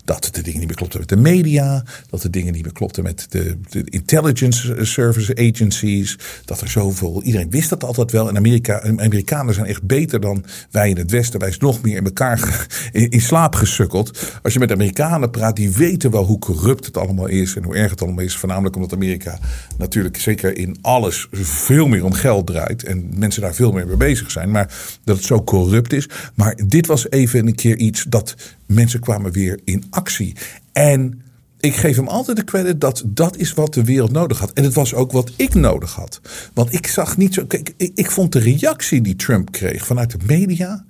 [0.04, 3.02] Dat de dingen niet meer klopten met de media, dat de dingen niet meer klopten
[3.02, 8.28] met de, intelligence service agencies, dat er zoveel, iedereen wist dat altijd wel.
[8.28, 11.40] En Amerika, Amerikanen zijn echt beter dan wij in het Westen.
[11.40, 14.38] Wij zijn nog meer in elkaar in, slaap gesukkeld.
[14.42, 17.74] Als je met Amerikanen praat, die weten wel hoe corrupt het allemaal is en hoe
[17.74, 18.36] erg het allemaal is.
[18.36, 19.38] Voornamelijk omdat Amerika
[19.78, 23.96] natuurlijk zeker in alles veel meer om geld draait en mensen daar veel meer mee
[23.96, 24.50] bezig zijn.
[24.50, 26.08] Maar dat het zo corrupt is.
[26.40, 28.34] Maar dit was even een keer iets dat
[28.66, 30.36] mensen kwamen weer in actie.
[30.72, 31.22] En
[31.58, 34.52] ik geef hem altijd de credit dat dat is wat de wereld nodig had.
[34.52, 36.20] En het was ook wat ik nodig had.
[36.54, 37.44] Want ik zag niet zo.
[37.46, 40.84] Kijk, ik, ik vond de reactie die Trump kreeg vanuit de media.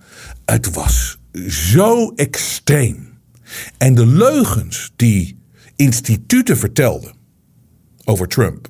[0.45, 3.09] Het was zo extreem.
[3.79, 5.39] En de leugens die
[5.77, 7.13] instituten vertelden
[8.05, 8.69] over Trump.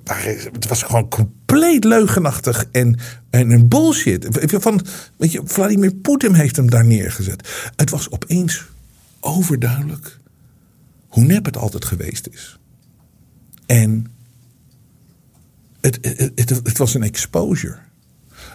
[0.52, 2.98] Het was gewoon compleet leugenachtig en,
[3.30, 4.26] en bullshit.
[4.30, 4.80] Van,
[5.16, 7.70] weet je, Vladimir Poetin heeft hem daar neergezet.
[7.76, 8.64] Het was opeens
[9.20, 10.18] overduidelijk
[11.08, 12.58] hoe nep het altijd geweest is.
[13.66, 14.06] En
[15.80, 17.78] het, het, het, het, was een exposure.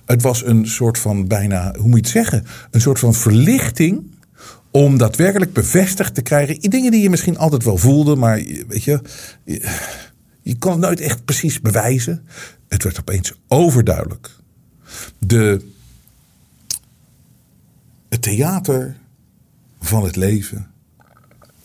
[0.06, 2.46] Het was een soort van bijna, hoe moet je het zeggen?
[2.72, 4.14] Een soort van verlichting
[4.72, 6.60] Om daadwerkelijk bevestigd te krijgen.
[6.60, 8.36] Dingen die je misschien altijd wel voelde, maar
[8.68, 9.02] weet je,
[10.46, 12.26] je, kon het nooit echt precies bewijzen.
[12.68, 14.30] Het werd opeens overduidelijk.
[15.18, 15.62] De,
[18.10, 18.96] het theater
[19.82, 20.68] van het leven.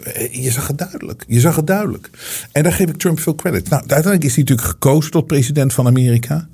[0.03, 1.25] Eh, Je zag het duidelijk.
[1.27, 2.11] Je zag het duidelijk.
[2.53, 3.69] En daar geef ik Trump veel credit.
[3.69, 6.49] Nou, uiteindelijk is hij natuurlijk gekozen tot president van Amerika.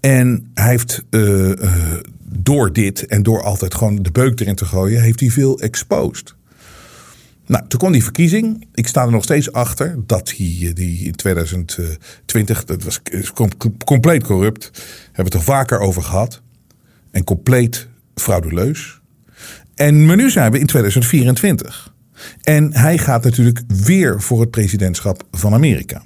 [0.00, 4.64] En hij heeft uh, uh, door dit en door altijd gewoon de beuk erin te
[4.64, 6.34] gooien, heeft hij veel exposed.
[7.46, 8.66] Nou, toen kwam die verkiezing.
[8.74, 13.00] Ik sta er nog steeds achter dat hij die in 2020, dat was
[13.84, 14.70] compleet corrupt.
[15.04, 16.42] Hebben we het er vaker over gehad.
[17.10, 19.00] En compleet frauduleus.
[19.74, 21.92] En maar nu zijn we in 2024.
[22.42, 26.02] En hij gaat natuurlijk weer voor het presidentschap van Amerika.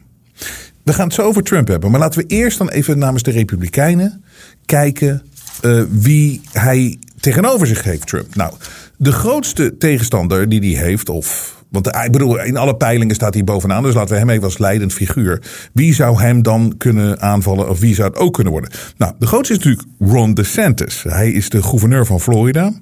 [0.82, 1.90] We gaan het zo over Trump hebben.
[1.90, 4.24] Maar laten we eerst dan even namens de Republikeinen
[4.64, 5.22] kijken
[5.62, 8.34] uh, wie hij tegenover zich heeft, Trump.
[8.34, 8.54] Nou,
[8.98, 11.56] de grootste tegenstander die hij heeft, of.
[11.68, 13.82] Want ik bedoel, in alle peilingen staat hij bovenaan.
[13.82, 15.42] Dus laten we hem even als leidend figuur.
[15.72, 17.68] Wie zou hem dan kunnen aanvallen?
[17.68, 18.70] Of wie zou het ook kunnen worden?
[18.96, 21.02] Nou, de grootste is natuurlijk Ron DeSantis.
[21.08, 22.72] Hij is de gouverneur van Florida.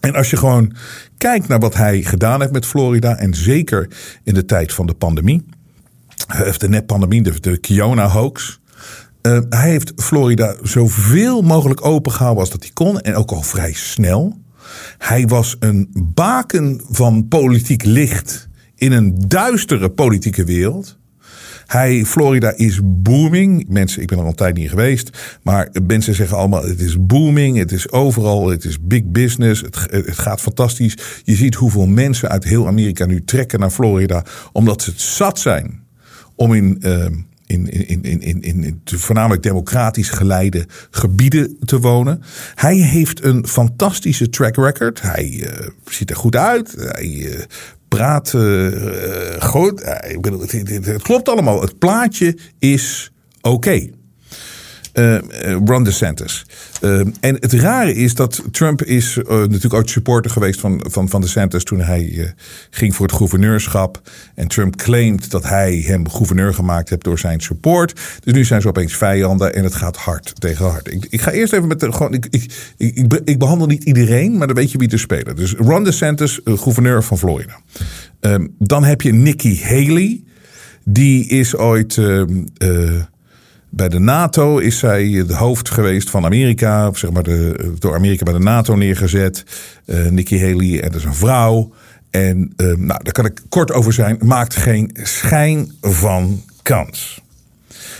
[0.00, 0.72] En als je gewoon
[1.18, 3.16] kijkt naar wat hij gedaan heeft met Florida.
[3.16, 3.90] En zeker
[4.24, 5.46] in de tijd van de pandemie.
[6.46, 8.60] Of de net-pandemie, de, de Kiona-hoax.
[9.22, 13.00] Uh, hij heeft Florida zoveel mogelijk opengehouden als dat hij kon.
[13.00, 14.44] En ook al vrij snel.
[14.98, 20.98] Hij was een baken van politiek licht in een duistere politieke wereld.
[21.66, 23.68] Hij, Florida is booming.
[23.68, 25.38] Mensen, ik ben er al een tijd niet geweest.
[25.42, 27.58] Maar mensen zeggen allemaal: het is booming.
[27.58, 28.48] Het is overal.
[28.48, 29.60] Het is big business.
[29.60, 29.76] Het,
[30.06, 30.96] gaat fantastisch.
[31.24, 34.24] Je ziet hoeveel mensen uit heel Amerika nu trekken naar Florida.
[34.52, 35.84] Omdat ze het zat zijn
[36.34, 36.76] om in.
[36.80, 37.06] Uh,
[37.46, 42.22] in, in, in, in, in voornamelijk democratisch geleide gebieden te wonen.
[42.54, 45.02] Hij heeft een fantastische track record.
[45.02, 46.74] Hij uh, ziet er goed uit.
[46.78, 47.40] Hij uh,
[47.88, 49.80] praat uh, goed.
[50.08, 51.60] Ik bedoel, het, het, klopt allemaal.
[51.60, 53.88] Het plaatje is oké.
[54.98, 55.18] Uh,
[55.64, 56.46] Ron DeSantis.
[56.80, 61.08] Uh, en het rare is dat Trump is uh, natuurlijk ook supporter geweest van, van,
[61.08, 62.34] van DeSantis toen hij
[62.70, 64.00] ging voor het gouverneurschap.
[64.34, 68.00] En Trump claimt dat hij hem gouverneur gemaakt heeft door zijn support.
[68.20, 70.92] Dus nu zijn ze opeens vijanden en het gaat hard tegen hard.
[70.92, 74.36] Ik, ik ga eerst even met de, gewoon, ik, ik, ik, ik, behandel niet iedereen,
[74.36, 75.36] maar dan weet je wie er spelen.
[75.36, 77.60] Dus Ron DeSantis, gouverneur van Florida.
[78.20, 80.20] Ehm, dan heb je Nikki Haley.
[80.84, 81.98] Die is ooit
[83.76, 86.90] bij de NATO is zij het hoofd geweest van Amerika.
[86.92, 89.44] Zeg maar de, door Amerika bij de NATO neergezet.
[89.86, 91.72] Uh, Nikki Haley, en dat is een vrouw.
[92.10, 94.18] En uh, nou, daar kan ik kort over zijn.
[94.20, 97.20] Maakt geen schijn van kans.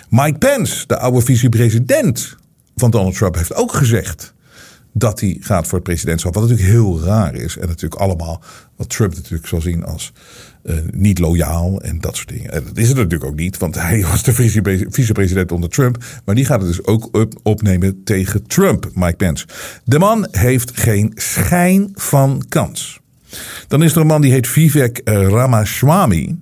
[0.08, 2.36] Mike Pence, de oude vicepresident
[2.76, 4.34] van Donald Trump, heeft ook gezegd
[4.98, 6.34] dat hij gaat voor het presidentschap.
[6.34, 7.56] Wat natuurlijk heel raar is.
[7.56, 8.42] En natuurlijk allemaal
[8.76, 10.12] wat Trump natuurlijk zal zien als
[10.64, 12.52] uh, niet loyaal en dat soort dingen.
[12.52, 14.32] En dat is het natuurlijk ook niet, want hij was de
[14.90, 16.04] vicepresident onder Trump.
[16.24, 19.46] Maar die gaat het dus ook op, opnemen tegen Trump, Mike Pence.
[19.84, 23.00] De man heeft geen schijn van kans.
[23.68, 26.36] Dan is er een man die heet Vivek uh, Ramaswamy.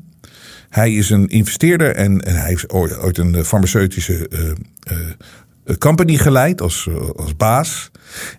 [0.68, 4.96] Hij is een investeerder en, hij heeft ooit een farmaceutische uh,
[5.78, 7.90] company geleid als, als baas.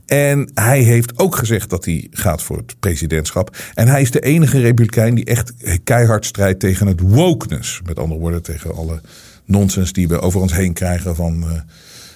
[0.05, 3.57] En hij heeft ook gezegd dat hij gaat voor het presidentschap.
[3.73, 7.81] En hij is de enige republikein die echt keihard strijdt tegen het wokeness.
[7.85, 9.01] Met andere woorden, tegen alle
[9.45, 11.43] nonsens die we over ons heen krijgen van...
[11.43, 11.51] Uh,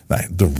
[0.09, 0.51] Nee, de,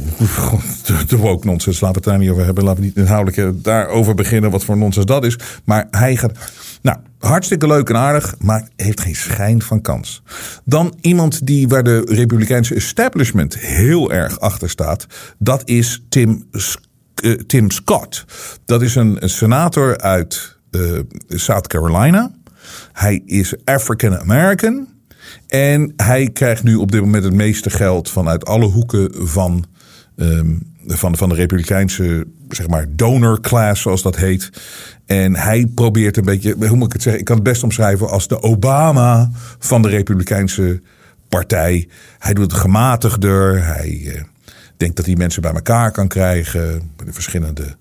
[1.08, 2.64] de, woke nonsens, laten we het daar niet over hebben.
[2.64, 5.38] Laten we niet inhoudelijk daarover beginnen wat voor nonsens dat is.
[5.64, 6.38] Maar hij gaat.
[6.82, 10.24] Nou, hartstikke leuk en aardig, maar heeft geen schijn van kans.
[10.66, 15.06] Dan iemand die waar de Republikeinse establishment heel erg achter staat.
[15.38, 16.50] Dat is Tim,
[17.24, 18.26] uh, Tim Scott.
[18.66, 22.32] Dat is een, senator uit uh, South Carolina.
[22.94, 24.88] Hij is African American.
[25.48, 29.66] En hij krijgt nu op dit moment het meeste geld vanuit alle hoeken van,
[30.16, 34.50] um, van, van de Republikeinse zeg maar, donor class, zoals dat heet.
[35.06, 37.22] En hij probeert een beetje, hoe moet ik het zeggen?
[37.22, 40.82] Ik kan het best omschrijven als de Obama van de Republikeinse
[41.30, 41.88] partij.
[42.20, 43.66] Hij doet het gematigder.
[43.66, 44.22] Hij uh,
[44.78, 46.92] denkt dat hij mensen bij elkaar kan krijgen.
[47.06, 47.76] De verschillende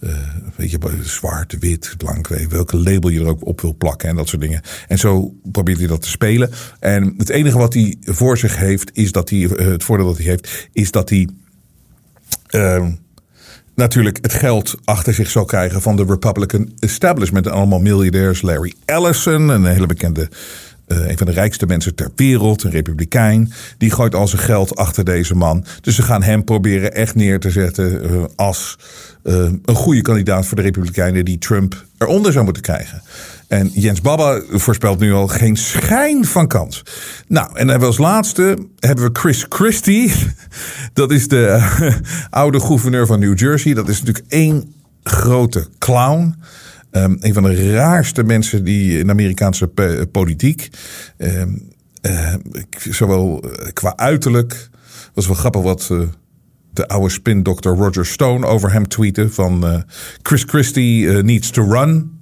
[0.00, 0.12] uh,
[0.56, 4.28] weet je, zwart, wit, blank, welke label je er ook op wil plakken en dat
[4.28, 4.62] soort dingen.
[4.88, 6.50] En zo probeert hij dat te spelen.
[6.78, 10.26] En het enige wat hij voor zich heeft, is dat hij, het voordeel dat hij
[10.26, 11.28] heeft, is dat hij
[12.50, 12.86] uh,
[13.74, 17.46] natuurlijk het geld achter zich zal krijgen van de Republican establishment.
[17.46, 18.42] En allemaal miljardairs.
[18.42, 20.28] Larry Ellison, een hele bekende
[20.92, 23.52] uh, een van de rijkste mensen ter wereld, een republikein.
[23.78, 25.64] Die gooit al zijn geld achter deze man.
[25.80, 28.78] Dus ze gaan hem proberen echt neer te zetten uh, als
[29.24, 29.34] uh,
[29.64, 33.02] een goede kandidaat voor de republikeinen die Trump eronder zou moeten krijgen.
[33.48, 36.82] En Jens Baba voorspelt nu al geen schijn van kans.
[37.26, 40.12] Nou, en dan hebben we als laatste hebben we Chris Christie.
[40.92, 41.68] Dat is de
[42.30, 43.74] oude gouverneur van New Jersey.
[43.74, 46.34] Dat is natuurlijk één grote clown.
[46.92, 49.66] Um, een van de raarste mensen die in Amerikaanse
[50.12, 50.68] politiek.
[51.18, 51.68] Um,
[52.02, 52.34] uh,
[52.90, 54.70] zowel qua uiterlijk.
[55.14, 56.00] was wel grappig wat uh,
[56.72, 59.30] de oude spindokter Roger Stone over hem tweette.
[59.30, 59.80] Van uh,
[60.22, 62.19] Chris Christie needs to run.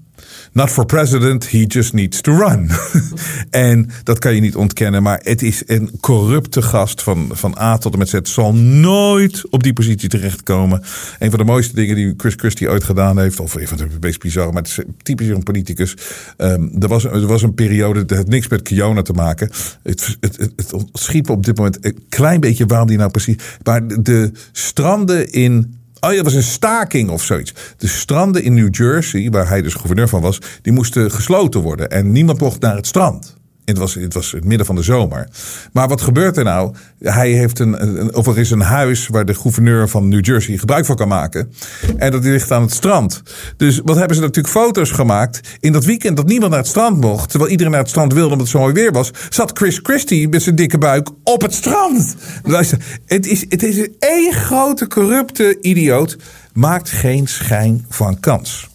[0.52, 2.70] Not for president, he just needs to run.
[3.50, 7.78] en dat kan je niet ontkennen, maar het is een corrupte gast van, van A
[7.78, 8.18] tot en met Z.
[8.22, 10.82] Zal nooit op die positie terechtkomen.
[11.18, 13.86] Een van de mooiste dingen die Chris Christie ooit gedaan heeft, of een van de
[14.00, 15.96] meest bizarre, maar het is typisch een politicus.
[16.36, 19.50] Um, er, was, er was een periode, dat had niks met Kiona te maken.
[19.82, 23.10] Het, het, het, het schiet me op dit moment een klein beetje waarom die nou
[23.10, 23.36] precies.
[23.62, 27.52] Maar de stranden in Oh ja, dat was een staking of zoiets.
[27.76, 31.90] De stranden in New Jersey, waar hij dus gouverneur van was, die moesten gesloten worden.
[31.90, 33.37] En niemand mocht naar het strand.
[33.68, 35.28] Het was, het was het midden van de zomer.
[35.72, 36.74] Maar wat gebeurt er nou?
[36.98, 40.56] Hij heeft een, een, of er is een huis waar de gouverneur van New Jersey
[40.56, 41.52] gebruik van kan maken.
[41.96, 43.22] En dat ligt aan het strand.
[43.56, 45.40] Dus wat hebben ze natuurlijk foto's gemaakt.
[45.60, 47.30] In dat weekend dat niemand naar het strand mocht.
[47.30, 49.10] Terwijl iedereen naar het strand wilde omdat het zo mooi weer was.
[49.28, 52.16] Zat Chris Christie met zijn dikke buik op het strand.
[52.42, 56.16] Luister, het is, het is één grote corrupte idioot.
[56.52, 58.68] Maakt geen schijn van kans.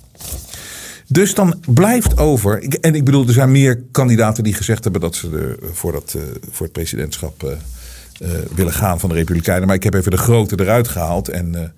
[1.07, 2.79] Dus dan blijft over.
[2.79, 6.13] En ik bedoel, er zijn meer kandidaten die gezegd hebben dat ze er voor, dat,
[6.17, 9.67] uh, voor het presidentschap uh, willen gaan van de Republikeinen.
[9.67, 11.29] Maar ik heb even de grote eruit gehaald.
[11.29, 11.73] En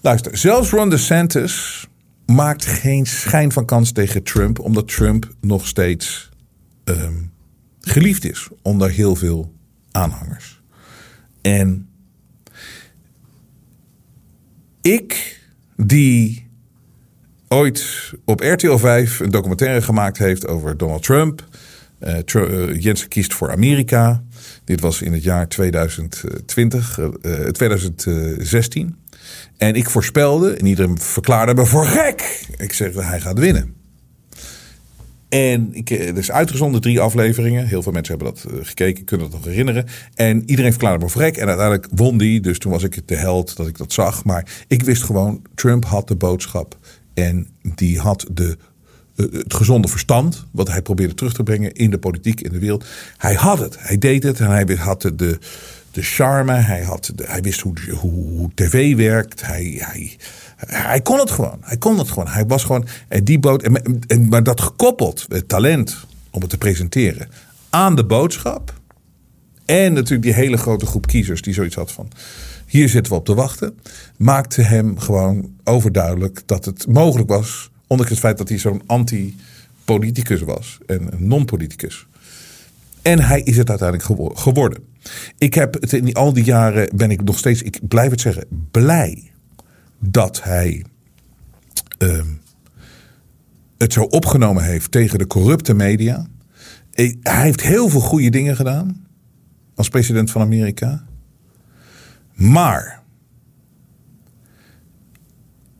[0.00, 1.86] luister, zelfs Ron DeSantis
[2.26, 6.30] maakt geen schijn van kans tegen Trump, omdat Trump nog steeds
[6.84, 7.32] um,
[7.80, 9.52] geliefd is onder heel veel
[9.90, 10.62] aanhangers.
[11.42, 11.88] En
[14.80, 15.40] ik,
[15.76, 16.43] die
[17.54, 21.44] ooit op RTL 5 een documentaire gemaakt heeft over Donald Trump.
[22.00, 24.22] Uh, uh, Jensen kiest voor Amerika.
[24.64, 27.08] Dit was in het jaar 2020, uh,
[27.48, 28.96] 2016.
[29.56, 32.46] En ik voorspelde, en iedereen verklaarde me voor gek.
[32.56, 33.74] Ik zeg, hij gaat winnen.
[35.28, 37.66] En ik, er is uitgezonden drie afleveringen.
[37.66, 39.86] Heel veel mensen hebben dat gekeken, kunnen dat nog herinneren.
[40.14, 41.36] En iedereen verklaarde me voor gek.
[41.36, 42.40] En uiteindelijk won die.
[42.40, 44.24] Dus toen was ik de held dat ik dat zag.
[44.24, 46.78] Maar ik wist gewoon, Trump had de boodschap
[47.14, 48.56] en die had de,
[49.16, 52.84] het gezonde verstand, wat hij probeerde terug te brengen in de politiek, in de wereld.
[53.16, 55.38] Hij had het, hij deed het en hij had de,
[55.90, 59.46] de charme, hij, had de, hij wist hoe, hoe, tv werkt.
[59.46, 60.16] Hij, hij,
[60.56, 61.58] hij kon het gewoon.
[61.60, 62.28] Hij kon het gewoon.
[62.28, 62.86] Hij was gewoon.
[63.08, 63.62] En die boot,
[64.06, 67.28] en, maar dat gekoppeld, het talent om het te presenteren
[67.70, 68.80] aan de boodschap.
[69.64, 72.08] En natuurlijk die hele grote groep kiezers die zoiets had van
[72.74, 73.78] hier zitten we op te wachten,
[74.16, 80.40] maakte hem gewoon overduidelijk dat het mogelijk was, ondanks het feit dat hij zo'n anti-politicus
[80.40, 82.06] was en non-politicus.
[83.02, 84.84] En hij is het uiteindelijk geworden.
[85.38, 88.44] Ik heb het in al die jaren ben ik nog steeds, ik blijf het zeggen,
[88.70, 89.30] blij
[89.98, 90.84] dat hij
[91.98, 92.22] uh,
[93.78, 96.26] het zo opgenomen heeft tegen de corrupte media.
[96.92, 99.06] Hij heeft heel veel goede dingen gedaan
[99.74, 101.04] als president van Amerika.
[102.34, 103.02] Maar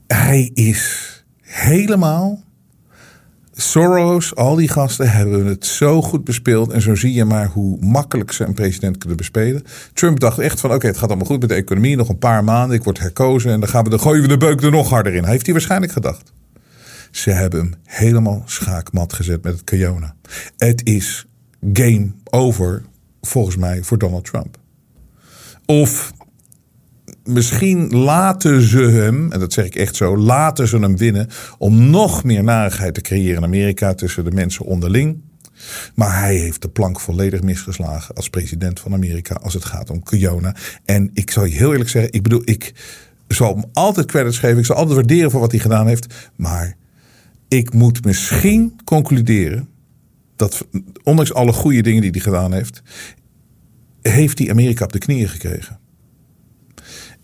[0.06, 2.42] hij is helemaal.
[3.52, 6.70] Soros, al die gasten hebben het zo goed bespeeld.
[6.70, 9.62] En zo zie je maar hoe makkelijk ze een president kunnen bespelen.
[9.92, 11.96] Trump dacht echt van oké, het gaat allemaal goed met de economie.
[11.96, 13.52] Nog een paar maanden, ik word herkozen.
[13.52, 15.24] En dan, gaan we, dan gooien we de beuk er nog harder in.
[15.24, 16.32] Heeft hij waarschijnlijk gedacht.
[17.10, 20.14] Ze hebben hem helemaal schaakmat gezet met het Kiona.
[20.56, 21.26] Het is
[21.72, 22.82] game over,
[23.20, 24.58] volgens mij, voor Donald Trump.
[25.66, 26.12] Of
[27.24, 31.90] misschien laten ze hem, en dat zeg ik echt zo, laten ze hem winnen om
[31.90, 35.22] nog meer narigheid te creëren in Amerika tussen de mensen onderling.
[35.94, 40.02] Maar hij heeft de plank volledig misgeslagen als president van Amerika als het gaat om
[40.02, 40.56] Kiona.
[40.84, 42.72] En ik zal je heel eerlijk zeggen, ik bedoel, ik
[43.28, 44.58] zal hem altijd credits geven.
[44.58, 46.30] Ik zal altijd waarderen voor wat hij gedaan heeft.
[46.36, 46.76] Maar
[47.48, 49.68] ik moet misschien concluderen
[50.36, 50.66] dat
[51.02, 52.82] ondanks alle goede dingen die hij gedaan heeft,
[54.02, 55.78] heeft hij Amerika op de knieën gekregen.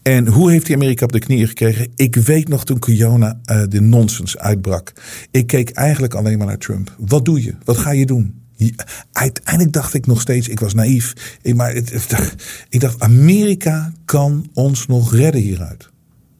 [0.02, 1.88] En hoe heeft hij Amerika op de knieën gekregen?
[1.96, 4.92] Ik weet nog toen Kiona uh, de nonsens uitbrak.
[5.30, 6.94] Ik keek eigenlijk alleen maar naar Trump.
[6.98, 7.54] Wat doe je?
[7.64, 8.38] Wat ga je doen?
[9.12, 11.38] Uiteindelijk dacht ik nog steeds, ik was naïef.
[11.42, 11.74] Ik, maar
[12.68, 15.90] ik dacht, Amerika kan ons nog redden hieruit.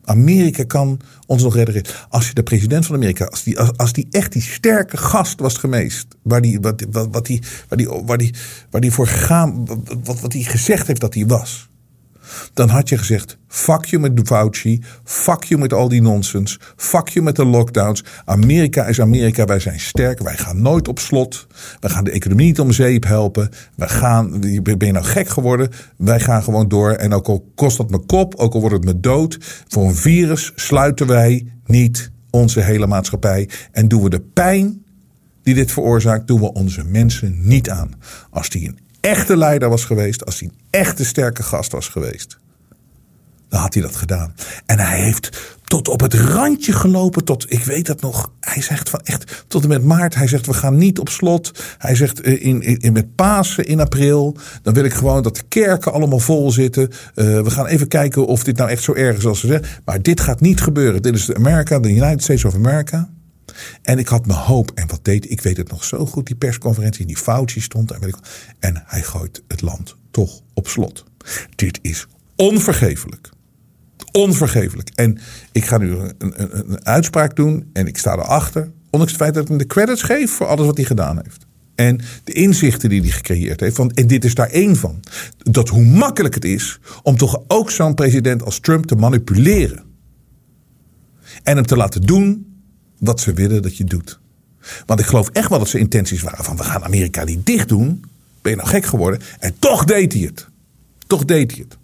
[0.05, 1.83] Amerika kan ons nog redden.
[2.09, 5.41] Als je de president van Amerika, als die, als, als die echt die sterke gast
[5.41, 7.79] was geweest, waar die, wat, wat, wat die, waar
[8.19, 8.35] die,
[8.71, 9.67] waar die, voor gegaan,
[10.05, 11.70] wat, wat hij gezegd heeft dat hij was
[12.55, 17.09] dan had je gezegd: fuck you met Fauci, fuck you met al die nonsens, fuck
[17.09, 18.05] you met de lockdowns.
[18.25, 21.47] Amerika is Amerika, wij zijn sterk, wij gaan nooit op slot.
[21.81, 23.49] We gaan de economie niet om zeep helpen.
[23.77, 25.69] We gaan, ben je nou gek geworden?
[25.97, 26.91] Wij gaan gewoon door.
[26.91, 29.95] En ook al kost dat me kop, ook al wordt het me dood, voor een
[29.95, 34.85] virus sluiten wij niet onze hele maatschappij en doen we de pijn
[35.43, 37.91] die dit veroorzaakt, doen we onze mensen niet aan.
[38.31, 42.39] Als die een echte leider was geweest, als een echte sterke gast was geweest,
[43.49, 44.35] dan had hij dat gedaan.
[44.67, 48.89] En hij heeft tot op het randje gelopen, tot, ik weet dat nog, hij zegt
[48.89, 51.65] van echt, tot en met maart, hij zegt we gaan niet op slot.
[51.79, 55.43] Hij zegt eh, in, in, met Pasen in april, dan wil ik gewoon dat de
[55.49, 56.83] kerken allemaal vol zitten.
[56.83, 59.69] Uh, we gaan even kijken of dit nou echt zo erg is als ze zeggen.
[59.85, 61.03] Maar dit gaat niet gebeuren.
[61.03, 63.11] Dit is de Amerika, de United States of America.
[63.83, 64.71] En ik had mijn hoop.
[64.75, 65.41] En wat deed ik?
[65.41, 67.07] weet het nog zo goed, die persconferentie.
[67.07, 68.17] Die Fauci stond en ik
[68.59, 71.05] En hij gooit het land toch op slot.
[71.55, 72.07] Dit is
[72.37, 73.31] onvergeeflijk.
[74.13, 74.91] Onvergeeflijk.
[74.95, 75.19] En
[75.53, 77.71] ik ga nu een, een, een uitspraak doen.
[77.73, 78.71] En ik sta erachter.
[78.91, 81.47] Ondanks het feit dat ik hem de credits geef voor alles wat hij gedaan heeft.
[81.75, 83.79] En de inzichten die hij gecreëerd heeft.
[83.79, 85.01] En dit is daar één van.
[85.39, 89.83] Dat hoe makkelijk het is om toch ook zo'n president als Trump te manipuleren.
[91.43, 92.47] En hem te laten doen
[92.99, 94.21] wat ze willen dat je doet.
[94.87, 97.69] Want ik geloof echt wel dat ze intenties waren van we gaan Amerika niet dicht
[97.69, 98.05] doen.
[98.43, 99.21] Ben je nou gek geworden?
[99.39, 100.49] En toch deed hij het.
[101.07, 101.79] Toch deed hij het.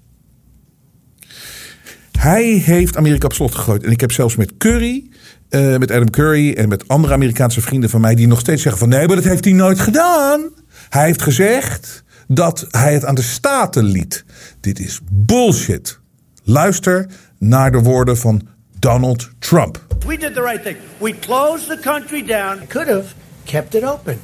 [2.19, 3.85] Hij heeft Amerika op slot gegooid.
[3.85, 5.11] En ik heb zelfs met Curry,
[5.51, 8.81] uh, met Adam Curry en met andere Amerikaanse vrienden van mij die nog steeds zeggen
[8.81, 10.51] van nee, maar dat heeft hij nooit gedaan.
[10.89, 14.25] Hij heeft gezegd dat hij het aan de staten liet.
[14.61, 15.99] Dit is bullshit.
[16.45, 17.07] Luister
[17.39, 18.49] naar de woorden van
[18.79, 19.85] Donald Trump.
[20.07, 20.77] We did the right thing.
[20.99, 22.67] We closed the country down.
[22.69, 23.07] Could have
[23.45, 24.19] kept it open.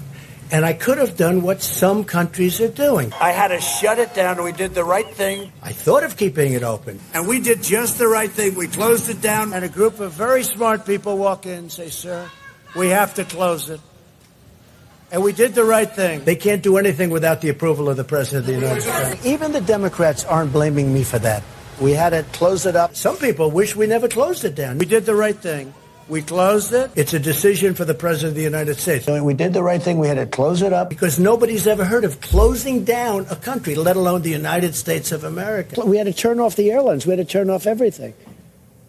[0.53, 3.11] And I could have done what some countries are doing.
[3.19, 5.51] I had to shut it down, we did the right thing.
[5.63, 7.01] I thought of keeping it open.
[7.15, 8.55] And we did just the right thing.
[8.55, 11.89] We closed it down, and a group of very smart people walk in and say,
[11.89, 12.31] Sir,
[12.77, 13.81] we have to close it.
[15.11, 16.25] And we did the right thing.
[16.25, 19.27] They can't do anything without the approval of the President of the United States.
[19.27, 21.43] Even the Democrats aren't blaming me for that.
[21.81, 22.95] We had to close it up.
[22.95, 24.77] Some people wish we never closed it down.
[24.77, 25.73] We did the right thing.
[26.09, 26.91] We closed it.
[26.95, 29.07] It's a decision for the President of the United States.
[29.07, 29.99] We did the right thing.
[29.99, 33.75] We had to close it up because nobody's ever heard of closing down a country,
[33.75, 35.85] let alone the United States of America.
[35.87, 37.07] We had to turn off the airlines.
[37.07, 38.15] We had to turn off everything.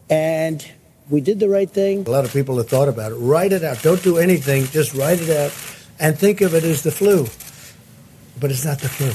[0.10, 0.70] And
[1.10, 2.06] we did the right thing.
[2.06, 3.16] A lot of people have thought about it.
[3.16, 3.82] Write it out.
[3.82, 4.66] Don't do anything.
[4.66, 5.54] Just write it out
[6.00, 7.28] and think of it as the flu.
[8.40, 9.12] But it's not the flu.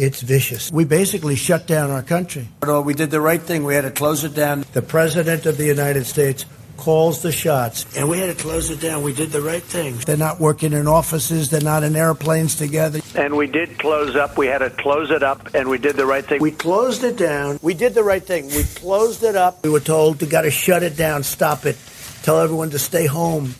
[0.00, 0.70] It's vicious.
[0.70, 2.46] We basically shut down our country.
[2.62, 3.64] We did the right thing.
[3.64, 4.64] We had to close it down.
[4.72, 6.44] The President of the United States
[6.78, 7.84] calls the shots.
[7.96, 9.02] And we had to close it down.
[9.02, 9.98] We did the right thing.
[10.06, 13.00] They're not working in offices, they're not in airplanes together.
[13.14, 14.38] And we did close up.
[14.38, 16.40] We had to close it up, and we did the right thing.
[16.40, 17.58] We closed it down.
[17.60, 18.46] We did the right thing.
[18.46, 19.62] We closed it up.
[19.64, 21.76] We were told to got to shut it down, stop it,
[22.22, 23.54] tell everyone to stay home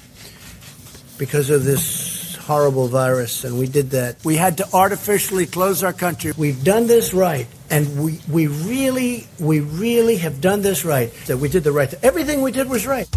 [1.18, 2.17] because of this
[2.48, 4.16] horrible virus, and we did that.
[4.22, 6.32] We had to artificially close our country.
[6.36, 11.10] We've done this right, and we, we really, we really have done this right.
[11.26, 11.94] That we did the right.
[12.00, 13.08] Everything we did was right.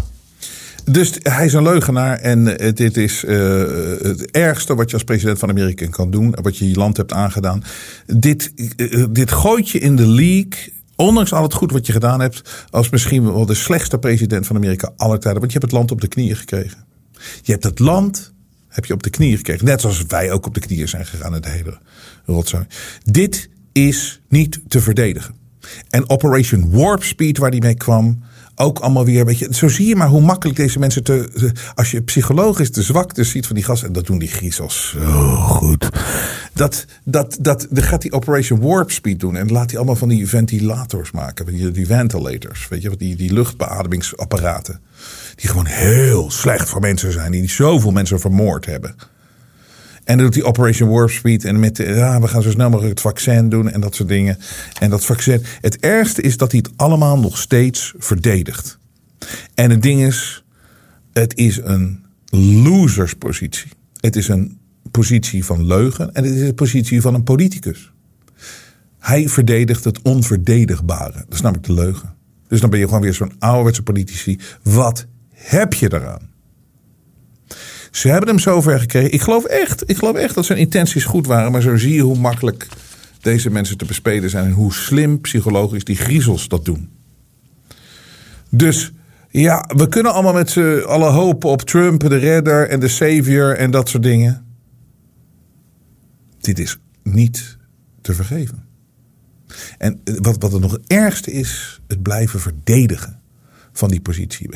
[0.84, 3.30] Dus hij is een leugenaar en uh, dit is uh,
[4.02, 6.34] het ergste wat je als president van Amerika kan doen.
[6.42, 7.62] Wat je je land hebt aangedaan.
[8.06, 12.20] Dit, uh, dit gooit je in de league ondanks al het goed wat je gedaan
[12.20, 15.40] hebt, als misschien wel de slechtste president van Amerika aller tijden.
[15.40, 16.84] Want je hebt het land op de knieën gekregen.
[17.42, 18.32] Je hebt het land
[18.72, 19.64] heb je op de knieën gekregen.
[19.64, 21.78] Net zoals wij ook op de knieën zijn gegaan de hele
[22.24, 22.66] rotzooi.
[23.04, 25.34] Dit is niet te verdedigen.
[25.90, 28.22] En Operation Warp Speed, waar die mee kwam,
[28.54, 29.24] ook allemaal weer.
[29.24, 31.52] Weet je, zo zie je maar hoe makkelijk deze mensen te.
[31.74, 33.86] als je psychologisch de zwakte ziet van die gasten.
[33.86, 35.88] En dat doen die griezels zo goed.
[36.52, 39.36] Dat, dat, dat, dan gaat die Operation Warp Speed doen.
[39.36, 41.46] En laat hij allemaal van die ventilators maken.
[41.46, 42.68] Die, die ventilators.
[42.68, 44.80] Weet je, die, die luchtbeademingsapparaten.
[45.34, 47.32] Die gewoon heel slecht voor mensen zijn.
[47.32, 48.94] Die zoveel mensen vermoord hebben.
[50.04, 51.44] En dan doet die Operation Warp Speed.
[51.44, 54.38] En met, ja, we gaan zo snel mogelijk het vaccin doen en dat soort dingen.
[54.78, 55.42] En dat vaccin.
[55.60, 58.78] Het ergste is dat hij het allemaal nog steeds verdedigt.
[59.54, 60.44] En het ding is,
[61.12, 63.70] het is een loserspositie.
[64.00, 64.58] Het is een
[64.90, 67.92] positie van leugen en het is een positie van een politicus.
[68.98, 71.12] Hij verdedigt het onverdedigbare.
[71.12, 72.14] Dat is namelijk de leugen.
[72.48, 74.38] Dus dan ben je gewoon weer zo'n ouderwetse politici.
[74.62, 75.06] Wat
[75.42, 76.30] heb je daaraan?
[77.90, 79.12] Ze hebben hem zover gekregen.
[79.12, 81.52] Ik geloof echt, ik geloof echt dat zijn intenties goed waren.
[81.52, 82.68] Maar zo zie je hoe makkelijk
[83.20, 84.44] deze mensen te bespelen zijn.
[84.44, 86.90] En hoe slim psychologisch die griezels dat doen.
[88.48, 88.92] Dus
[89.30, 93.56] ja, we kunnen allemaal met z'n allen hopen op Trump, de redder en de savior
[93.56, 94.44] en dat soort dingen.
[96.40, 97.56] Dit is niet
[98.00, 98.64] te vergeven.
[99.78, 103.21] En wat, wat het nog het ergste is, het blijven verdedigen
[103.72, 104.48] van die positie.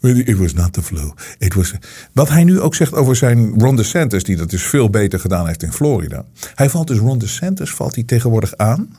[0.00, 1.16] It was not the flow.
[1.38, 1.72] It was...
[2.12, 5.46] Wat hij nu ook zegt over zijn Ron DeSantis, die dat dus veel beter gedaan
[5.46, 6.24] heeft in Florida.
[6.54, 8.96] Hij valt dus Ron DeSantis valt hij tegenwoordig aan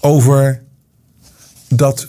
[0.00, 0.62] over
[1.68, 2.08] dat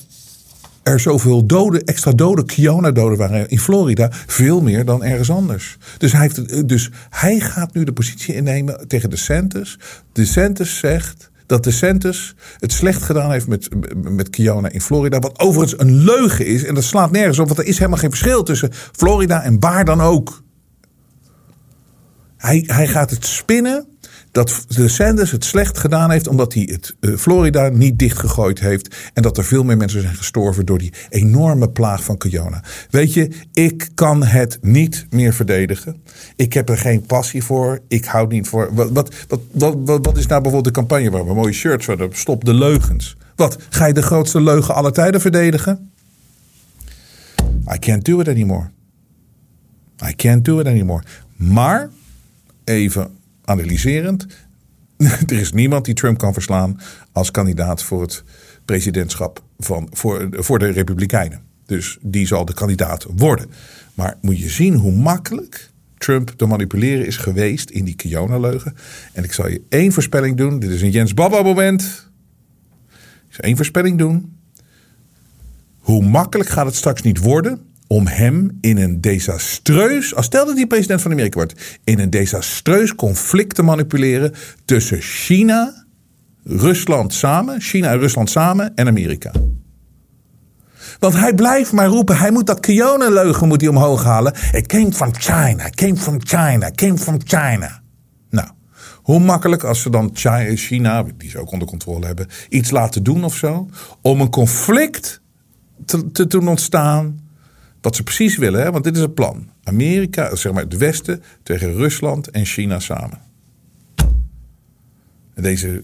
[0.83, 4.09] er zoveel doden, extra doden, Kiona-doden waren in Florida.
[4.11, 5.77] Veel meer dan ergens anders.
[5.97, 9.79] Dus hij, heeft, dus hij gaat nu de positie innemen tegen DeSantis.
[10.11, 15.19] DeSantis zegt dat DeSantis het slecht gedaan heeft met, met Kiona in Florida.
[15.19, 16.63] Wat overigens een leugen is.
[16.63, 17.47] En dat slaat nergens op.
[17.47, 20.43] Want er is helemaal geen verschil tussen Florida en waar dan ook.
[22.37, 23.87] Hij, hij gaat het spinnen
[24.33, 28.95] dat de Sanders het slecht gedaan heeft omdat hij het uh, Florida niet dichtgegooid heeft.
[29.13, 32.63] En dat er veel meer mensen zijn gestorven door die enorme plaag van corona.
[32.89, 36.03] Weet je, ik kan het niet meer verdedigen.
[36.35, 37.79] Ik heb er geen passie voor.
[37.87, 38.73] Ik houd niet voor.
[38.73, 39.15] Wat, wat,
[39.83, 42.09] wat is nou bijvoorbeeld de campagne waar we mooie shirts hadden?
[42.13, 43.17] Stop de leugens.
[43.35, 43.57] Wat?
[43.69, 45.91] Ga je de grootste leugen aller tijden verdedigen?
[47.73, 48.69] I can't do it anymore.
[50.09, 51.03] I can't do it anymore.
[51.35, 51.89] Maar,
[52.63, 54.25] even analyserend.
[55.27, 56.79] er is niemand die Trump kan verslaan
[57.11, 58.23] als kandidaat voor het
[58.65, 61.41] presidentschap van, voor, voor de Republikeinen.
[61.65, 63.49] Dus die zal de kandidaat worden.
[63.93, 68.75] Maar moet je zien hoe makkelijk Trump te manipuleren is geweest in die Kiona-leugen.
[69.13, 70.59] En ik zal je één voorspelling doen.
[70.59, 72.09] Dit is een Jens Baba-moment.
[73.27, 74.37] Ik zal één voorspelling doen.
[75.77, 80.55] Hoe makkelijk gaat het straks niet worden om hem in een desastreus, als stel dat
[80.55, 84.33] hij president van Amerika wordt, in een desastreus conflict te manipuleren
[84.65, 85.85] tussen China,
[86.43, 89.31] Rusland samen, China en Rusland samen en Amerika.
[90.99, 94.33] Want hij blijft maar roepen, hij moet dat Kiona-leugen moet hij omhoog halen.
[94.51, 97.81] It came from China, came from China, came from China.
[98.29, 98.47] Nou,
[98.95, 103.23] hoe makkelijk als ze dan China, die ze ook onder controle hebben, iets laten doen
[103.23, 103.69] of zo,
[104.01, 105.21] om een conflict
[105.85, 107.22] te, te doen ontstaan
[107.83, 108.71] wat ze precies willen, hè?
[108.71, 109.49] want dit is het plan.
[109.63, 113.21] Amerika, zeg maar het Westen, tegen Rusland en China samen.
[115.33, 115.83] En deze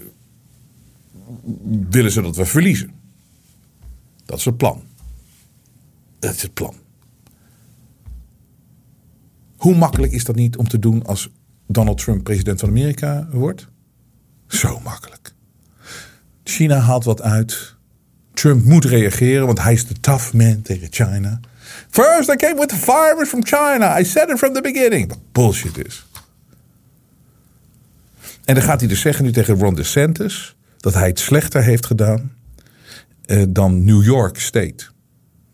[1.90, 2.92] willen ze dat we verliezen.
[4.26, 4.84] Dat is het plan.
[6.20, 6.76] Dat is het plan.
[9.58, 11.30] Hoe makkelijk is dat niet om te doen als
[11.68, 13.68] Donald Trump president van Amerika wordt?
[14.48, 15.34] Zo makkelijk.
[16.44, 17.76] China haalt wat uit.
[18.34, 21.40] Trump moet reageren, want hij is de tough man tegen China.
[21.90, 24.00] First, I came with the virus from China.
[24.00, 25.14] I said it from the beginning.
[25.32, 26.06] Bullshit is.
[28.46, 31.86] En dan gaat hij dus zeggen nu tegen Ron DeSantis dat hij het slechter heeft
[31.86, 32.32] gedaan
[33.26, 34.86] eh, dan New York State.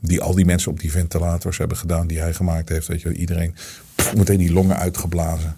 [0.02, 2.88] Die al die mensen op die ventilators hebben gedaan die hij gemaakt heeft.
[2.88, 3.56] Weet je, iedereen
[4.16, 5.54] meteen die longen uitgeblazen.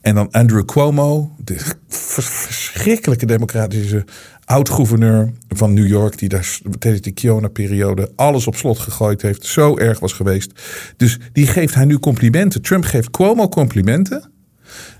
[0.00, 1.56] En dan Andrew Cuomo, de
[1.88, 4.04] verschrikkelijke democratische
[4.50, 9.76] oud-gouverneur van New York, die daar tijdens de Kiona-periode alles op slot gegooid heeft, zo
[9.76, 10.52] erg was geweest.
[10.96, 12.62] Dus die geeft hij nu complimenten.
[12.62, 14.30] Trump geeft Cuomo complimenten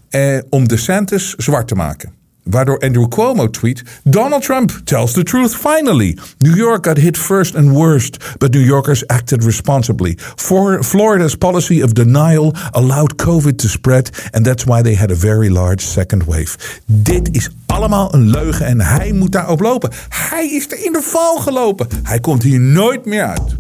[0.09, 2.13] eh, om DeSantis zwart te maken.
[2.43, 6.19] Waardoor Andrew Cuomo tweet: Donald Trump tells the truth finally.
[6.39, 10.15] New York got hit first and worst, but New Yorkers acted responsibly.
[10.37, 15.15] For Florida's policy of denial allowed COVID to spread, and that's why they had a
[15.15, 16.57] very large second wave.
[16.87, 19.91] Dit is allemaal een leugen en hij moet daarop lopen.
[20.09, 21.89] Hij is er in de val gelopen.
[22.03, 23.57] Hij komt hier nooit meer uit.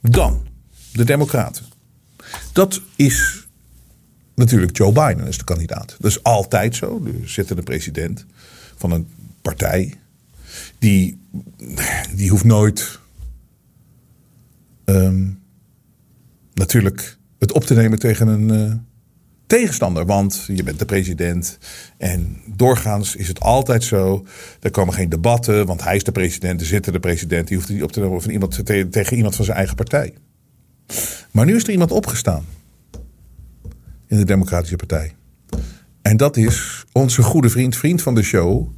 [0.00, 0.42] Dan
[0.92, 1.64] de Democraten.
[2.52, 3.43] Dat is
[4.34, 5.96] natuurlijk Joe Biden is de kandidaat.
[5.98, 7.02] Dat is altijd zo.
[7.22, 8.26] Er zit de president
[8.76, 9.08] van een
[9.42, 9.94] partij.
[10.78, 11.18] Die,
[12.14, 12.98] die hoeft nooit
[14.84, 15.42] um,
[16.54, 18.72] natuurlijk het op te nemen tegen een uh,
[19.46, 20.06] tegenstander.
[20.06, 21.58] Want je bent de president.
[21.98, 24.26] En doorgaans is het altijd zo.
[24.60, 25.66] Er komen geen debatten.
[25.66, 26.60] Want hij is de president.
[26.60, 27.48] Er zit de president.
[27.48, 30.14] Die hoeft niet op te nemen van iemand, tegen iemand van zijn eigen partij.
[31.30, 32.44] Maar nu is er iemand opgestaan
[34.14, 35.12] in de Democratische Partij.
[36.02, 38.68] En dat is onze goede vriend, vriend van de show,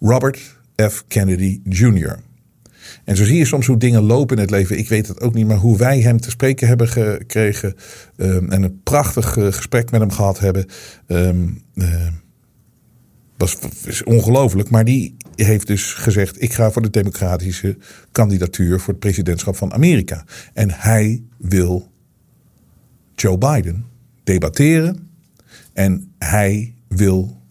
[0.00, 0.56] Robert
[0.90, 1.04] F.
[1.08, 2.18] Kennedy Jr.
[3.04, 4.78] En zo zie je soms hoe dingen lopen in het leven.
[4.78, 7.74] Ik weet het ook niet, maar hoe wij hem te spreken hebben gekregen.
[8.16, 10.66] Um, en een prachtig uh, gesprek met hem gehad hebben.
[11.06, 12.06] Um, uh,
[13.36, 14.70] was, was ongelooflijk.
[14.70, 17.76] Maar die heeft dus gezegd: Ik ga voor de democratische
[18.12, 20.24] kandidatuur voor het presidentschap van Amerika.
[20.52, 21.90] En hij wil
[23.14, 23.87] Joe Biden
[24.32, 25.08] debatteren.
[25.72, 27.42] En hij wil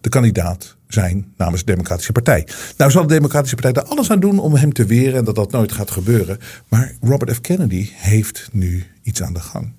[0.00, 2.48] de kandidaat zijn namens de Democratische Partij.
[2.76, 5.34] Nou zal de Democratische Partij er alles aan doen om hem te weren en dat
[5.34, 6.38] dat nooit gaat gebeuren.
[6.68, 7.40] Maar Robert F.
[7.40, 9.72] Kennedy heeft nu iets aan de gang.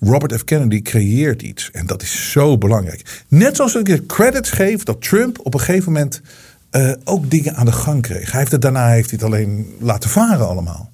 [0.00, 0.44] Robert F.
[0.44, 3.24] Kennedy creëert iets en dat is zo belangrijk.
[3.28, 6.20] Net zoals ik credits geef dat Trump op een gegeven moment
[6.70, 8.30] uh, ook dingen aan de gang kreeg.
[8.30, 10.92] Hij heeft het, daarna heeft hij het alleen laten varen allemaal.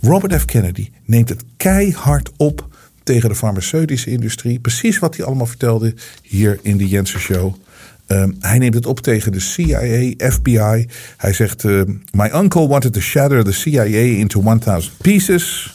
[0.00, 0.44] Robert F.
[0.44, 2.67] Kennedy neemt het keihard op
[3.08, 4.58] tegen de farmaceutische industrie.
[4.58, 7.54] Precies wat hij allemaal vertelde hier in de Jensen Show.
[8.06, 10.86] Um, hij neemt het op tegen de CIA, FBI.
[11.16, 11.82] Hij zegt: uh,
[12.12, 15.74] My uncle wanted to shatter the CIA into 1000 pieces.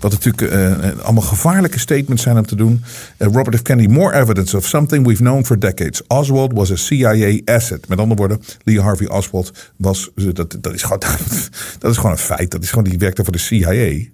[0.00, 2.84] Wat natuurlijk uh, allemaal gevaarlijke statements zijn om te doen.
[3.18, 3.62] Uh, Robert F.
[3.62, 6.06] Kennedy, more evidence of something we've known for decades.
[6.06, 7.88] Oswald was a CIA asset.
[7.88, 10.10] Met andere woorden, Lee Harvey Oswald was.
[10.14, 11.02] Dat, dat, is, gewoon,
[11.78, 12.50] dat is gewoon een feit.
[12.50, 14.04] Dat is gewoon, die werkte voor de CIA.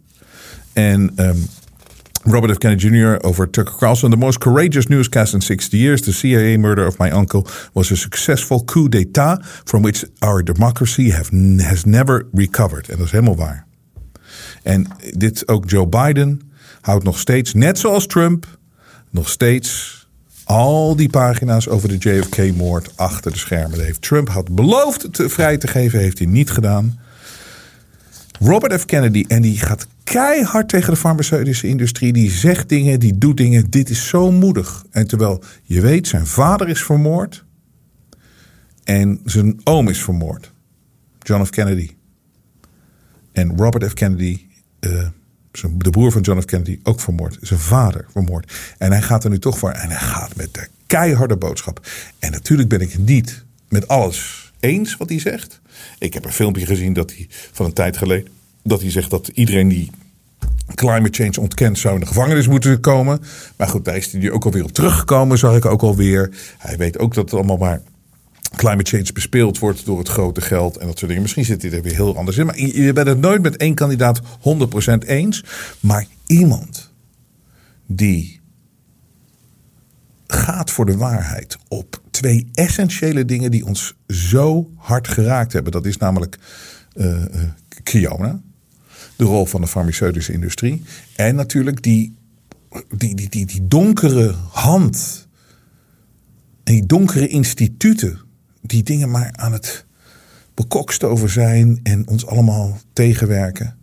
[0.72, 1.12] En.
[1.16, 1.48] Um,
[2.25, 2.59] Robert F.
[2.59, 3.18] Kennedy Jr.
[3.25, 4.11] over Tucker Carlson.
[4.11, 6.03] The most courageous newscast in 60 years.
[6.03, 11.11] The CIA murder of my uncle was a successful coup d'etat from which our democracy
[11.11, 12.89] have, has never recovered.
[12.89, 13.66] En dat is helemaal waar.
[14.62, 16.41] En dit ook Joe Biden
[16.81, 18.59] houdt nog steeds, net zoals Trump,
[19.11, 20.01] nog steeds
[20.45, 23.77] al die pagina's over de JFK-moord achter de schermen.
[23.77, 27.01] Dat heeft Trump had beloofd het vrij te geven, heeft hij niet gedaan.
[28.41, 28.85] Robert F.
[28.85, 32.12] Kennedy, en die gaat keihard tegen de farmaceutische industrie.
[32.12, 33.70] Die zegt dingen, die doet dingen.
[33.70, 34.84] Dit is zo moedig.
[34.90, 37.44] En terwijl je weet, zijn vader is vermoord.
[38.84, 40.53] En zijn oom is vermoord.
[41.18, 41.50] John F.
[41.50, 41.90] Kennedy.
[43.32, 43.94] En Robert F.
[43.94, 44.46] Kennedy,
[44.80, 45.07] uh,
[45.76, 46.44] de broer van John F.
[46.44, 47.38] Kennedy, ook vermoord.
[47.40, 48.53] Zijn vader vermoord.
[48.78, 49.70] En hij gaat er nu toch voor.
[49.70, 51.86] En hij gaat met de keiharde boodschap.
[52.18, 55.61] En natuurlijk ben ik niet met alles eens wat hij zegt.
[55.98, 58.32] Ik heb een filmpje gezien dat hij van een tijd geleden.
[58.63, 59.91] Dat hij zegt dat iedereen die
[60.75, 63.21] climate change ontkent, zou in de gevangenis moeten komen.
[63.57, 66.31] Maar goed, daar is hij ook alweer op teruggekomen, zag ik ook alweer.
[66.59, 67.83] Hij weet ook dat het allemaal maar
[68.57, 71.23] climate change bespeeld wordt door het grote geld en dat soort dingen.
[71.23, 72.47] Misschien zit hij er weer heel anders in.
[72.47, 74.25] Maar je bent het nooit met één kandidaat 100%
[75.07, 75.45] eens.
[75.81, 76.91] Maar iemand
[77.87, 78.41] die
[80.27, 85.73] gaat voor de waarheid op twee essentiële dingen die ons zo hard geraakt hebben.
[85.73, 86.39] Dat is namelijk
[86.95, 87.25] uh,
[87.83, 88.41] Kiona,
[89.17, 90.83] de rol van de farmaceutische industrie.
[91.17, 92.17] En natuurlijk die,
[92.97, 95.29] die, die, die, die donkere hand.
[96.65, 98.21] En die donkere instituten
[98.63, 99.87] die dingen maar aan het
[100.55, 103.77] bekokstoven zijn en ons allemaal tegenwerken.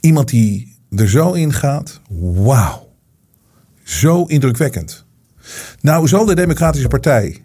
[0.00, 2.00] Iemand die er zo in gaat,
[2.34, 2.90] wauw.
[3.82, 5.04] Zo indrukwekkend.
[5.80, 7.44] Nou zal de Democratische Partij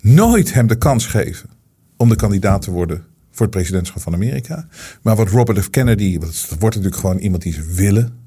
[0.00, 1.50] nooit hem de kans geven
[1.96, 3.04] om de kandidaat te worden
[3.38, 4.68] voor het presidentschap van Amerika.
[5.02, 5.70] Maar wat Robert F.
[5.70, 8.18] Kennedy, dat wordt natuurlijk gewoon iemand die ze willen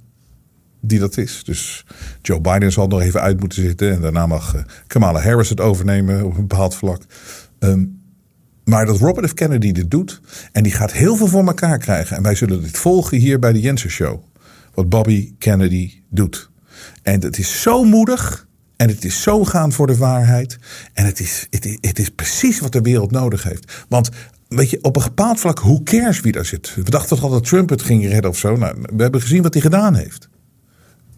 [0.82, 1.44] die dat is.
[1.44, 1.86] Dus
[2.22, 3.92] Joe Biden zal nog even uit moeten zitten.
[3.92, 7.02] En daarna mag uh, Kamala Harris het overnemen op een bepaald vlak.
[7.60, 8.00] Um,
[8.64, 9.34] maar dat Robert F.
[9.34, 10.22] Kennedy dit doet.
[10.52, 12.18] En die gaat heel veel voor elkaar krijgen.
[12.18, 14.24] En wij zullen dit volgen hier bij de Jensen Show.
[14.74, 16.50] Wat Bobby Kennedy doet.
[17.04, 18.48] En het is zo moedig.
[18.76, 20.58] En het is zo gaan voor de waarheid.
[20.94, 23.86] En het is, het, het is precies wat de wereld nodig heeft.
[23.90, 24.10] Want
[24.56, 26.76] weet je, op een bepaald vlak, hoe cares wie daar zit?
[26.76, 28.56] We dachten toch al dat Trump het ging redden of zo.
[28.56, 30.30] Nou, we hebben gezien wat hij gedaan heeft.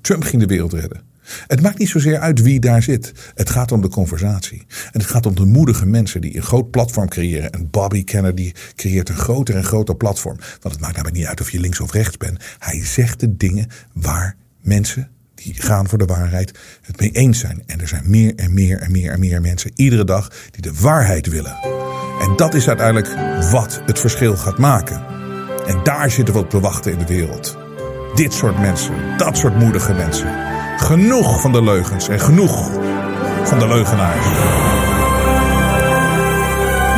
[0.02, 1.02] Trump ging de wereld redden.
[1.48, 3.12] Het maakt niet zozeer uit wie daar zit.
[3.36, 4.66] Het gaat om de conversatie.
[4.68, 7.52] En het gaat om de moedige mensen die een groot platform creëren.
[7.52, 10.38] En Bobby Kennedy creëert een groter en groter platform.
[10.38, 12.44] Want het maakt namelijk niet uit of je links of rechts bent.
[12.60, 15.10] Hij zegt de dingen waar mensen
[15.44, 17.64] gaan voor de waarheid het mee eens zijn.
[17.66, 20.74] En er zijn meer en meer en meer en meer mensen iedere dag die de
[20.80, 21.58] waarheid willen.
[22.22, 23.10] En dat is uiteindelijk
[23.52, 25.04] wat het verschil gaat maken.
[25.66, 27.58] En daar zitten we op te wachten in de wereld.
[28.16, 30.28] Dit soort mensen, dat soort moedige mensen.
[30.78, 32.72] Genoeg van de leugens en genoeg
[33.44, 34.26] van de leugenaars.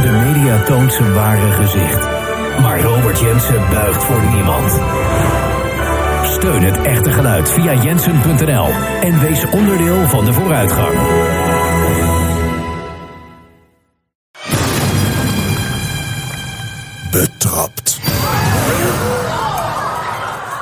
[0.02, 2.04] De media toont zijn ware gezicht.
[2.62, 4.72] Maar Robert Jensen buigt voor niemand.
[6.46, 8.70] Steun het echte geluid via jensen.nl
[9.02, 10.94] en wees onderdeel van de vooruitgang.
[17.12, 18.00] Betrapt.